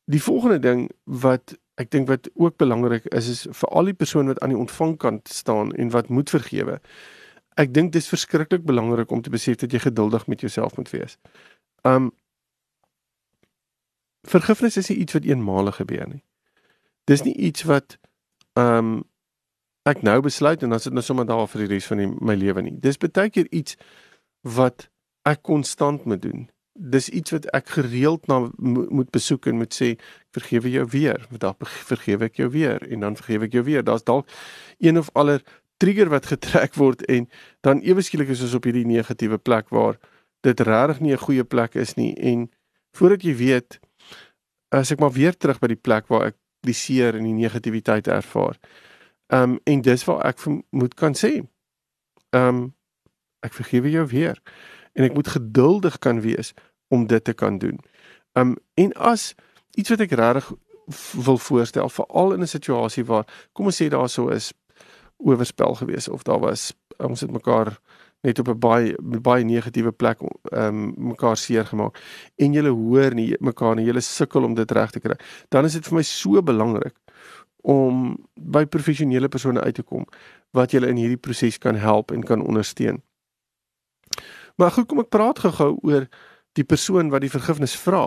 Die 0.09 0.23
volgende 0.23 0.61
ding 0.61 0.87
wat 1.05 1.57
ek 1.81 1.91
dink 1.93 2.09
wat 2.09 2.31
ook 2.39 2.57
belangrik 2.61 3.09
is 3.13 3.29
is 3.33 3.45
vir 3.51 3.73
al 3.77 3.91
die 3.91 3.99
persone 3.99 4.33
wat 4.33 4.41
aan 4.45 4.55
die 4.55 4.61
ontvangkant 4.61 5.29
staan 5.29 5.73
en 5.75 5.93
wat 5.93 6.09
moet 6.09 6.31
vergewe 6.33 6.79
ek 7.61 7.75
dink 7.75 7.93
dis 7.93 8.09
verskriklik 8.09 8.65
belangrik 8.67 9.11
om 9.11 9.23
te 9.23 9.31
besef 9.31 9.57
dat 9.63 9.73
jy 9.73 9.79
geduldig 9.79 10.27
met 10.27 10.41
jouself 10.41 10.77
moet 10.77 10.91
wees. 10.91 11.19
Um 11.83 12.13
vergifnis 14.25 14.77
is 14.81 14.89
nie 14.89 15.03
iets 15.05 15.13
wat 15.13 15.27
eenmalig 15.29 15.77
gebeur 15.77 16.09
nie. 16.09 16.23
Dis 17.05 17.23
nie 17.23 17.35
iets 17.35 17.67
wat 17.69 17.99
um 18.59 19.05
ek 19.85 20.01
nou 20.03 20.21
besluit 20.25 20.63
en 20.65 20.73
dan 20.73 20.81
sit 20.81 20.95
nou 20.97 21.05
sommer 21.05 21.27
daar 21.29 21.47
vir 21.53 21.65
die 21.65 21.75
res 21.75 21.87
van 21.91 22.01
die, 22.01 22.09
my 22.09 22.35
lewe 22.41 22.65
nie. 22.65 22.75
Dis 22.81 22.99
baie 22.99 23.29
keer 23.31 23.51
iets 23.53 23.77
wat 24.57 24.89
ek 25.29 25.43
konstant 25.45 26.07
moet 26.09 26.23
doen. 26.23 26.47
Dis 26.75 27.09
iets 27.09 27.35
wat 27.37 27.47
ek 27.55 27.69
gereeld 27.77 28.25
na 28.29 28.41
moet 28.59 29.11
besoek 29.15 29.47
en 29.47 29.61
moet 29.61 29.77
sê 29.77 29.93
vergewe 30.35 30.73
jou 30.73 30.87
weer, 30.91 31.21
want 31.31 31.45
dan 31.45 31.69
vergewe 31.93 32.31
ek 32.31 32.41
jou 32.41 32.49
weer 32.51 32.83
en 32.89 33.05
dan 33.05 33.19
vergewe 33.21 33.47
ek 33.47 33.59
jou 33.61 33.65
weer. 33.69 33.85
Daar's 33.85 34.05
dalk 34.09 34.27
een 34.81 34.99
of 34.99 35.13
ander 35.13 35.45
trigger 35.85 36.09
wat 36.09 36.31
getrek 36.33 36.77
word 36.81 37.05
en 37.13 37.29
dan 37.67 37.83
ewe 37.85 38.03
skielik 38.05 38.33
is 38.33 38.43
ons 38.47 38.57
op 38.57 38.65
hierdie 38.65 38.87
negatiewe 38.89 39.39
plek 39.39 39.69
waar 39.75 39.99
dit 40.45 40.61
regtig 40.61 41.01
nie 41.01 41.13
'n 41.13 41.25
goeie 41.27 41.45
plek 41.45 41.75
is 41.75 41.97
nie 41.97 42.15
en 42.17 42.49
voordat 42.97 43.23
jy 43.23 43.35
weet 43.37 43.81
as 44.71 44.91
ek 44.91 45.01
maar 45.01 45.13
weer 45.13 45.37
terug 45.37 45.61
by 45.61 45.69
die 45.69 45.83
plek 45.87 46.09
waar 46.09 46.27
ek 46.33 46.37
die 46.65 46.75
seer 46.75 47.15
en 47.15 47.25
die 47.25 47.37
negativiteit 47.37 48.09
ervaar. 48.09 48.59
Ehm 49.29 49.43
um, 49.43 49.59
en 49.65 49.83
dis 49.83 50.05
waar 50.05 50.25
ek 50.27 50.41
moet 50.71 50.95
kan 50.95 51.15
sê. 51.15 51.45
Ehm 52.31 52.49
um, 52.49 52.75
ek 53.45 53.53
vergewe 53.53 53.91
jou 53.91 54.07
weer 54.07 54.41
en 54.95 55.05
ek 55.05 55.15
moet 55.15 55.29
geduldig 55.29 55.99
kan 55.99 56.21
wees 56.21 56.55
om 56.89 57.07
dit 57.07 57.25
te 57.25 57.33
kan 57.33 57.59
doen. 57.59 57.79
Ehm 58.33 58.55
um, 58.55 58.57
en 58.75 58.93
as 58.93 59.35
iets 59.75 59.91
wat 59.91 60.01
ek 60.01 60.17
regtig 60.17 60.53
wil 61.13 61.39
voorstel 61.39 61.89
veral 61.89 62.33
in 62.33 62.41
'n 62.41 62.47
situasie 62.47 63.05
waar 63.05 63.27
kom 63.53 63.67
ons 63.67 63.83
sê 63.83 63.89
daar 63.89 64.09
sou 64.09 64.33
is 64.33 64.53
oorspel 65.17 65.75
gewees 65.75 66.09
of 66.09 66.23
daar 66.23 66.41
was 66.41 66.73
ons 66.97 67.21
het 67.21 67.31
mekaar 67.31 67.79
net 68.23 68.39
op 68.39 68.49
'n 68.49 68.59
baie 68.59 68.95
baie 69.01 69.45
negatiewe 69.45 69.93
plek 69.93 70.21
ehm 70.21 70.67
um, 70.67 70.95
mekaar 70.97 71.37
seer 71.37 71.67
gemaak 71.67 71.99
en 72.37 72.53
jy 72.53 72.69
hoor 72.69 73.15
nie 73.15 73.37
mekaar 73.41 73.77
nie 73.77 73.87
jy 73.87 74.01
sukkel 74.01 74.45
om 74.45 74.55
dit 74.55 74.71
reg 74.71 74.91
te 74.91 75.01
kry 75.01 75.17
dan 75.49 75.65
is 75.65 75.73
dit 75.73 75.87
vir 75.87 75.95
my 75.95 76.03
so 76.03 76.43
belangrik 76.43 76.95
om 77.65 78.17
by 78.37 78.67
professionele 78.69 79.29
persone 79.29 79.61
uit 79.61 79.75
te 79.75 79.83
kom 79.83 80.05
wat 80.55 80.75
julle 80.77 80.91
in 80.93 81.01
hierdie 81.01 81.21
proses 81.21 81.57
kan 81.59 81.79
help 81.81 82.13
en 82.13 82.23
kan 82.23 82.45
ondersteun. 82.45 83.01
Maar 84.61 84.71
goed, 84.77 84.87
kom 84.87 85.01
ek 85.03 85.11
praat 85.11 85.41
gou-gou 85.43 85.73
oor 85.83 86.07
die 86.55 86.67
persoon 86.69 87.11
wat 87.11 87.25
die 87.25 87.33
vergifnis 87.33 87.75
vra. 87.81 88.05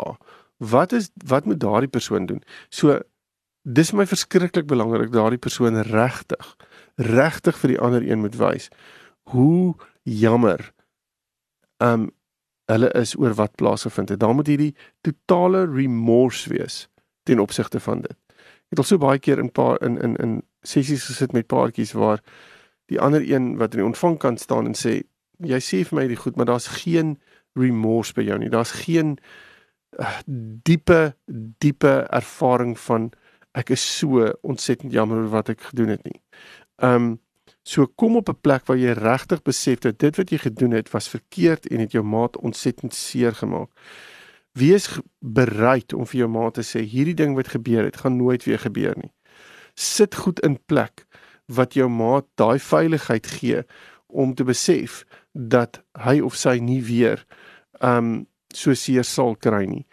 Wat 0.64 0.94
is 0.96 1.10
wat 1.28 1.50
moet 1.50 1.60
daardie 1.60 1.92
persoon 1.92 2.30
doen? 2.30 2.44
So 2.70 3.00
dis 3.68 3.92
my 3.92 4.06
verskriklik 4.08 4.70
belangrik 4.70 5.12
daardie 5.12 5.42
persoon 5.42 5.82
regtig 5.90 6.54
regtig 6.98 7.58
vir 7.62 7.74
die 7.74 7.80
ander 7.80 8.04
een 8.06 8.20
moet 8.20 8.38
wys 8.40 8.70
hoe 9.34 9.76
jammer 10.04 10.72
um 11.84 12.10
hulle 12.68 12.90
is 13.00 13.16
oor 13.16 13.32
wat 13.40 13.56
plaasgevind 13.56 14.10
het. 14.10 14.20
Daar 14.20 14.36
moet 14.36 14.48
hierdie 14.48 14.74
totale 15.02 15.66
remorse 15.72 16.50
wees 16.52 16.88
ten 17.24 17.40
opsigte 17.40 17.80
van 17.80 18.02
dit. 18.04 18.16
Ek 18.68 18.76
het 18.76 18.82
al 18.84 18.88
so 18.90 19.00
baie 19.00 19.20
keer 19.24 19.40
in 19.40 19.52
paar 19.52 19.80
in 19.86 19.96
in 20.04 20.18
in 20.24 20.42
sessies 20.68 21.06
gesit 21.08 21.32
met 21.32 21.48
paartjies 21.48 21.94
waar 21.96 22.20
die 22.92 23.00
ander 23.00 23.24
een 23.24 23.56
wat 23.58 23.72
aan 23.72 23.84
die 23.84 23.88
ontvangkant 23.88 24.40
staan 24.44 24.68
en 24.68 24.76
sê 24.76 25.00
jy 25.40 25.60
sê 25.64 25.84
vir 25.88 25.96
my 26.00 26.08
die 26.08 26.20
goed, 26.20 26.36
maar 26.36 26.50
daar's 26.50 26.68
geen 26.82 27.18
remorse 27.56 28.14
by 28.14 28.26
jou 28.26 28.38
nie. 28.40 28.50
Daar's 28.50 28.72
geen 28.84 29.18
uh, 30.00 30.20
diepe 30.64 31.16
diepe 31.62 31.94
ervaring 32.12 32.76
van 32.80 33.12
ek 33.58 33.72
is 33.74 33.84
so 33.98 34.28
ontsettend 34.42 34.94
jammer 34.94 35.24
oor 35.24 35.32
wat 35.34 35.50
ek 35.56 35.70
gedoen 35.72 35.96
het 35.96 36.04
nie. 36.04 36.20
Ehm 36.78 36.94
um, 36.94 37.22
so 37.64 37.88
kom 37.88 38.16
op 38.16 38.30
'n 38.30 38.42
plek 38.42 38.66
waar 38.66 38.78
jy 38.78 38.92
regtig 38.92 39.42
besef 39.42 39.80
dat 39.80 40.00
dit 40.00 40.16
wat 40.16 40.30
jy 40.30 40.38
gedoen 40.38 40.72
het 40.72 40.92
was 40.92 41.10
verkeerd 41.10 41.68
en 41.68 41.80
het 41.80 41.92
jou 41.92 42.04
maat 42.04 42.38
ontsettend 42.38 42.94
seer 42.94 43.36
gemaak. 43.36 43.70
Wees 44.52 45.00
bereid 45.20 45.94
om 45.94 46.06
vir 46.06 46.20
jou 46.20 46.30
maat 46.30 46.54
te 46.54 46.62
sê 46.62 46.80
hierdie 46.82 47.14
ding 47.14 47.36
wat 47.36 47.48
gebeur 47.48 47.84
het, 47.84 47.98
gaan 47.98 48.18
nooit 48.18 48.44
weer 48.44 48.60
gebeur 48.60 48.96
nie. 48.98 49.12
Sit 49.74 50.16
goed 50.16 50.40
in 50.40 50.60
plek 50.66 51.06
wat 51.46 51.74
jou 51.74 51.90
maat 51.90 52.26
daai 52.36 52.60
veiligheid 52.60 53.28
gee 53.28 53.64
om 54.08 54.34
te 54.34 54.44
besef 54.44 55.04
dat 55.32 55.84
hy 55.94 56.20
of 56.20 56.36
sy 56.36 56.60
nie 56.60 56.84
weer 56.84 57.26
ehm 57.82 57.98
um, 57.98 58.28
so 58.54 58.74
seer 58.74 59.04
sal 59.04 59.36
kry 59.36 59.66
nie 59.66 59.86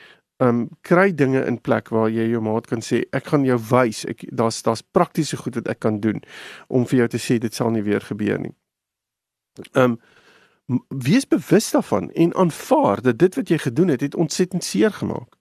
um 0.42 0.68
kry 0.82 1.12
dinge 1.14 1.44
in 1.46 1.60
plek 1.60 1.88
waar 1.94 2.10
jy 2.10 2.26
jou 2.32 2.40
maat 2.42 2.66
kan 2.66 2.82
sê 2.82 3.04
ek 3.14 3.30
gaan 3.30 3.44
jou 3.46 3.58
wys 3.70 4.04
ek 4.10 4.24
daar's 4.34 4.62
daar's 4.66 4.82
praktiese 4.82 5.36
goed 5.36 5.54
wat 5.60 5.68
ek 5.70 5.80
kan 5.80 6.00
doen 6.00 6.20
om 6.68 6.86
vir 6.86 7.04
jou 7.04 7.08
te 7.14 7.22
sê 7.22 7.38
dit 7.38 7.54
sal 7.54 7.70
nie 7.70 7.84
weer 7.86 8.02
gebeur 8.02 8.40
nie. 8.40 8.54
Um 9.74 10.00
wees 10.88 11.28
bewus 11.28 11.70
daarvan 11.70 12.10
en 12.16 12.34
aanvaar 12.40 13.02
dat 13.04 13.18
dit 13.18 13.34
wat 13.36 13.48
jy 13.48 13.58
gedoen 13.58 13.92
het 13.92 14.00
het 14.00 14.14
ontsettend 14.16 14.64
seer 14.64 14.90
gemaak 14.90 15.36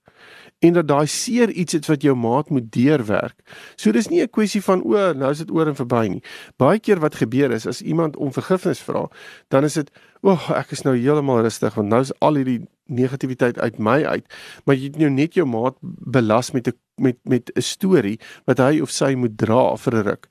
en 0.64 0.72
dat 0.72 0.88
daai 0.88 1.06
seer 1.06 1.50
iets 1.50 1.74
is 1.74 1.88
wat 1.90 2.02
jou 2.02 2.14
maat 2.16 2.50
moet 2.50 2.70
deurwerk. 2.72 3.36
So 3.76 3.92
dis 3.92 4.08
nie 4.08 4.22
'n 4.22 4.30
kwessie 4.30 4.62
van 4.62 4.82
o, 4.82 5.12
nou 5.12 5.30
is 5.30 5.38
dit 5.38 5.50
oor 5.50 5.66
en 5.66 5.76
verby 5.76 6.08
nie. 6.08 6.22
Baie 6.56 6.78
keer 6.78 7.00
wat 7.00 7.14
gebeur 7.14 7.50
is 7.50 7.66
as 7.66 7.82
iemand 7.82 8.16
om 8.16 8.32
vergifnis 8.32 8.80
vra, 8.80 9.08
dan 9.48 9.64
is 9.64 9.74
dit, 9.74 9.90
"O, 10.22 10.38
ek 10.54 10.70
is 10.70 10.82
nou 10.82 10.96
heeltemal 10.96 11.42
rustig 11.42 11.74
want 11.74 11.88
nou 11.88 12.00
is 12.00 12.20
al 12.20 12.34
hierdie 12.34 12.68
negativiteit 12.86 13.58
uit 13.58 13.78
my 13.78 14.04
uit." 14.04 14.34
Maar 14.64 14.76
jy 14.76 14.84
het 14.84 14.96
nou 14.98 15.10
net 15.10 15.34
jou 15.34 15.46
maat 15.46 15.76
belas 15.82 16.50
met 16.50 16.68
'n 16.68 16.78
met 16.96 17.16
met 17.22 17.50
'n 17.54 17.60
storie 17.60 18.20
wat 18.44 18.58
hy 18.58 18.80
of 18.80 18.90
sy 18.90 19.14
moet 19.14 19.38
dra 19.38 19.76
vir 19.76 19.94
'n 19.94 20.02
ruk. 20.02 20.26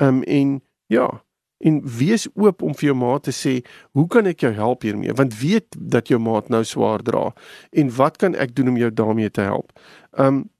Um, 0.00 0.22
en 0.22 0.62
ja, 0.86 1.22
en 1.58 1.80
wees 1.98 2.28
oop 2.34 2.62
om 2.62 2.74
vir 2.74 2.86
jou 2.86 2.96
maat 2.96 3.22
te 3.22 3.32
sê, 3.32 3.64
"Hoe 3.92 4.06
kan 4.06 4.26
ek 4.26 4.40
jou 4.40 4.52
help 4.52 4.82
hiermee?" 4.82 5.12
Want 5.12 5.38
weet 5.38 5.76
dat 5.78 6.08
jou 6.08 6.20
maat 6.20 6.48
nou 6.48 6.64
swaar 6.64 7.02
dra 7.02 7.34
en 7.70 7.96
wat 7.96 8.16
kan 8.16 8.34
ek 8.34 8.54
doen 8.54 8.68
om 8.68 8.76
jou 8.76 8.92
daarmee 8.92 9.30
te 9.30 9.40
help? 9.40 9.72
Um 10.18 10.50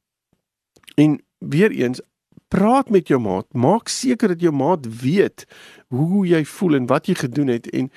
en 0.96 1.20
weer 1.38 1.70
eens 1.70 2.00
praat 2.48 2.90
met 2.90 3.08
jou 3.08 3.20
maat, 3.20 3.46
maak 3.52 3.88
seker 3.88 4.28
dat 4.28 4.40
jou 4.40 4.52
maat 4.52 4.86
weet 5.02 5.46
hoe 5.88 6.26
jy 6.26 6.44
voel 6.44 6.74
en 6.74 6.86
wat 6.86 7.06
jy 7.06 7.14
gedoen 7.14 7.48
het 7.48 7.70
en 7.70 7.90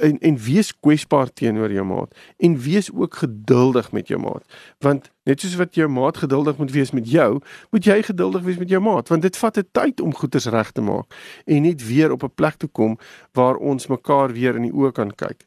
en 0.00 0.18
en 0.18 0.36
wees 0.36 0.72
kwesbaar 0.80 1.32
teenoor 1.32 1.72
jou 1.72 1.84
maat 1.86 2.16
en 2.36 2.58
wees 2.58 2.90
ook 2.92 3.14
geduldig 3.14 3.92
met 3.92 4.08
jou 4.08 4.20
maat. 4.20 4.44
Want 4.78 5.10
net 5.22 5.40
soos 5.40 5.54
wat 5.60 5.74
jou 5.74 5.88
maat 5.88 6.16
geduldig 6.16 6.56
moet 6.56 6.70
wees 6.70 6.90
met 6.90 7.10
jou 7.10 7.40
moet 7.70 7.84
jy 7.84 8.02
geduldig 8.02 8.42
wees 8.42 8.58
met 8.58 8.68
jou 8.68 8.82
maat 8.82 9.08
want 9.08 9.22
dit 9.22 9.36
vat 9.36 9.58
'n 9.58 9.68
tyd 9.72 10.00
om 10.00 10.14
goeders 10.14 10.46
reg 10.46 10.72
te 10.72 10.80
maak 10.82 11.14
en 11.44 11.62
net 11.62 11.86
weer 11.86 12.12
op 12.12 12.22
'n 12.22 12.34
plek 12.34 12.56
te 12.56 12.66
kom 12.66 12.98
waar 13.32 13.56
ons 13.56 13.86
mekaar 13.86 14.32
weer 14.32 14.56
in 14.56 14.62
die 14.62 14.74
oë 14.74 14.92
kan 14.92 15.14
kyk. 15.14 15.46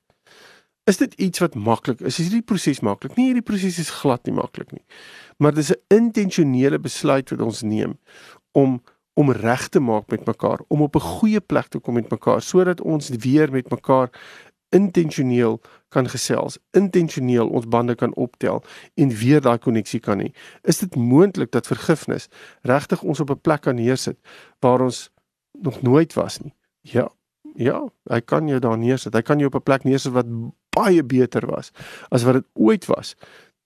Is 0.83 0.97
dit 0.97 1.13
iets 1.13 1.39
wat 1.39 1.55
maklik 1.55 2.01
is? 2.01 2.19
Is 2.19 2.27
hierdie 2.27 2.41
proses 2.41 2.79
maklik? 2.79 3.15
Nie 3.15 3.25
hierdie 3.25 3.45
proses 3.47 3.79
is 3.79 3.89
glad 3.89 4.25
nie 4.25 4.35
maklik 4.35 4.71
nie. 4.71 4.83
Maar 5.37 5.53
dis 5.53 5.71
'n 5.71 5.79
intentionele 5.87 6.79
besluit 6.79 7.29
wat 7.29 7.41
ons 7.41 7.61
neem 7.61 7.99
om 8.51 8.81
om 9.13 9.31
reg 9.31 9.67
te 9.69 9.79
maak 9.79 10.09
met 10.09 10.25
mekaar, 10.25 10.59
om 10.67 10.81
op 10.81 10.95
'n 10.95 10.99
goeie 10.99 11.39
plek 11.39 11.67
te 11.67 11.79
kom 11.79 11.93
met 11.93 12.09
mekaar 12.09 12.41
sodat 12.41 12.81
ons 12.81 13.09
weer 13.09 13.51
met 13.51 13.69
mekaar 13.69 14.09
intentioneel 14.69 15.61
kan 15.89 16.09
gesels, 16.09 16.57
intentioneel 16.71 17.49
ons 17.49 17.67
bande 17.67 17.95
kan 17.95 18.15
optel 18.15 18.63
en 18.93 19.09
weer 19.09 19.41
daai 19.41 19.57
koneksie 19.57 19.99
kan 19.99 20.19
hê. 20.19 20.33
Is 20.61 20.77
dit 20.77 20.95
moontlik 20.95 21.51
dat 21.51 21.67
vergifnis 21.67 22.27
regtig 22.61 23.03
ons 23.03 23.19
op 23.19 23.29
'n 23.29 23.41
plek 23.41 23.61
kan 23.61 23.75
neersit 23.75 24.17
waar 24.59 24.81
ons 24.81 25.11
nog 25.51 25.81
nooit 25.81 26.13
was 26.13 26.39
nie? 26.39 26.53
Ja. 26.81 27.11
Ja, 27.55 27.89
hy 28.09 28.19
kan 28.21 28.47
jou 28.47 28.59
daar 28.59 28.77
neersit. 28.77 29.13
Hy 29.13 29.21
kan 29.21 29.37
jou 29.37 29.47
op 29.47 29.55
'n 29.55 29.63
plek 29.63 29.83
neersit 29.83 30.11
wat 30.11 30.25
baie 30.73 31.03
beter 31.03 31.45
was 31.45 31.71
as 32.09 32.23
wat 32.23 32.33
dit 32.33 32.45
ooit 32.53 32.85
was 32.85 33.15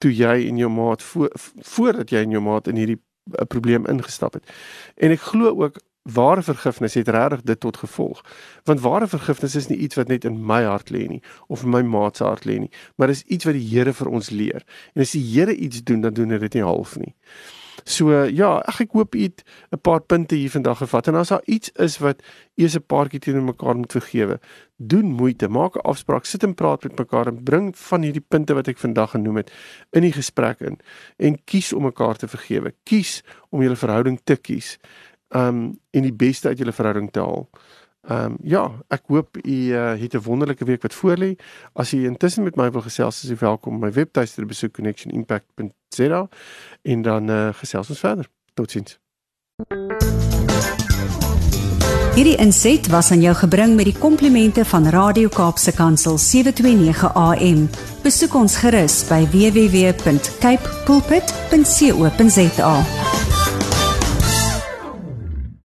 toe 0.03 0.11
jy 0.13 0.47
en 0.47 0.59
jou 0.61 0.69
maat 0.69 1.03
voor 1.03 1.31
voordat 1.73 2.11
jy 2.13 2.23
en 2.25 2.35
jou 2.35 2.43
maat 2.43 2.67
in 2.67 2.79
hierdie 2.81 2.99
'n 3.31 3.47
probleem 3.47 3.85
ingestap 3.85 4.33
het. 4.33 4.45
En 4.95 5.11
ek 5.11 5.21
glo 5.21 5.63
ook 5.63 5.79
ware 6.13 6.41
vergifnis 6.41 6.93
het 6.93 7.07
regtig 7.07 7.41
dit 7.41 7.59
tot 7.59 7.77
gevolg. 7.77 8.23
Want 8.63 8.81
ware 8.81 9.07
vergifnis 9.07 9.55
is 9.55 9.67
nie 9.67 9.77
iets 9.77 9.95
wat 9.95 10.07
net 10.07 10.25
in 10.25 10.45
my 10.45 10.63
hart 10.63 10.89
lê 10.89 11.07
nie 11.07 11.21
of 11.47 11.63
in 11.63 11.69
my 11.69 11.81
maat 11.81 12.17
se 12.17 12.23
hart 12.23 12.45
lê 12.45 12.59
nie, 12.59 12.71
maar 12.95 13.07
dis 13.07 13.23
iets 13.23 13.45
wat 13.45 13.53
die 13.53 13.67
Here 13.67 13.93
vir 13.93 14.07
ons 14.07 14.29
leer. 14.29 14.63
En 14.93 15.01
as 15.01 15.11
die 15.11 15.23
Here 15.23 15.55
iets 15.55 15.83
doen, 15.83 16.01
dan 16.01 16.13
doen 16.13 16.31
hy 16.31 16.37
dit 16.37 16.53
nie 16.53 16.63
half 16.63 16.95
nie. 16.97 17.15
So 17.83 18.11
ja, 18.25 18.57
ag 18.65 18.79
ek 18.81 18.95
hoop 18.97 19.15
u 19.15 19.21
het 19.21 19.43
'n 19.71 19.81
paar 19.81 20.01
punte 20.01 20.35
hier 20.35 20.49
vandag 20.49 20.77
gevat 20.77 21.07
en 21.07 21.15
as 21.15 21.29
daar 21.29 21.41
iets 21.45 21.71
is 21.71 21.97
wat 21.97 22.21
u 22.55 22.67
se 22.67 22.79
paartjie 22.79 23.19
teenoor 23.19 23.43
mekaar 23.43 23.75
moet 23.75 23.91
vergewe, 23.91 24.39
doen 24.75 25.05
moeite, 25.05 25.47
maak 25.47 25.75
'n 25.75 25.81
afspraak, 25.81 26.25
sit 26.25 26.43
en 26.43 26.55
praat 26.55 26.83
met 26.83 26.97
mekaar 26.97 27.27
en 27.27 27.43
bring 27.43 27.77
van 27.77 28.01
hierdie 28.01 28.25
punte 28.27 28.53
wat 28.53 28.67
ek 28.67 28.77
vandag 28.77 29.11
genoem 29.11 29.35
het 29.35 29.51
in 29.91 30.01
die 30.01 30.11
gesprek 30.11 30.59
in 30.61 30.79
en 31.17 31.43
kies 31.45 31.73
om 31.73 31.83
mekaar 31.83 32.15
te 32.15 32.27
vergewe. 32.27 32.73
Kies 32.83 33.23
om 33.49 33.61
julle 33.61 33.75
verhouding 33.75 34.19
te 34.23 34.35
kies. 34.35 34.77
Um 35.29 35.79
en 35.91 36.01
die 36.01 36.13
beste 36.13 36.47
uit 36.47 36.57
julle 36.57 36.71
verhouding 36.73 37.11
te 37.11 37.19
haal. 37.19 37.49
Ehm 38.07 38.25
um, 38.25 38.37
ja, 38.43 38.71
ek 38.87 39.01
hoop 39.11 39.37
u 39.43 39.51
uh, 39.51 39.99
het 39.99 40.13
'n 40.13 40.21
wonderlike 40.23 40.65
week 40.65 40.81
wat 40.81 40.93
voorlê. 40.93 41.35
As 41.73 41.93
u 41.93 42.05
intussen 42.05 42.43
met 42.43 42.55
my 42.55 42.71
wil 42.71 42.81
gesels, 42.81 43.23
is 43.23 43.29
u 43.29 43.35
welkom 43.39 43.73
om 43.73 43.79
my 43.79 43.91
webtuiste 43.91 44.41
te 44.41 44.47
besoek 44.47 44.73
connectionimpact.za 44.73 46.29
en 46.81 47.01
dan 47.01 47.29
uh, 47.29 47.49
gesels 47.53 47.89
ons 47.89 47.99
verder. 47.99 48.27
Totsiens. 48.53 48.99
Hierdie 52.17 52.37
inset 52.41 52.87
was 52.87 53.11
aan 53.11 53.21
jou 53.21 53.35
gebring 53.35 53.75
met 53.75 53.85
die 53.85 53.97
komplimente 53.97 54.65
van 54.65 54.87
Radio 54.89 55.29
Kaapse 55.29 55.71
Kansel 55.71 56.17
729 56.17 57.13
AM. 57.13 57.69
Besoek 58.01 58.33
ons 58.33 58.57
gerus 58.57 59.03
by 59.05 59.27
www.cape 59.29 60.69
pulpit.co.za. 60.85 62.73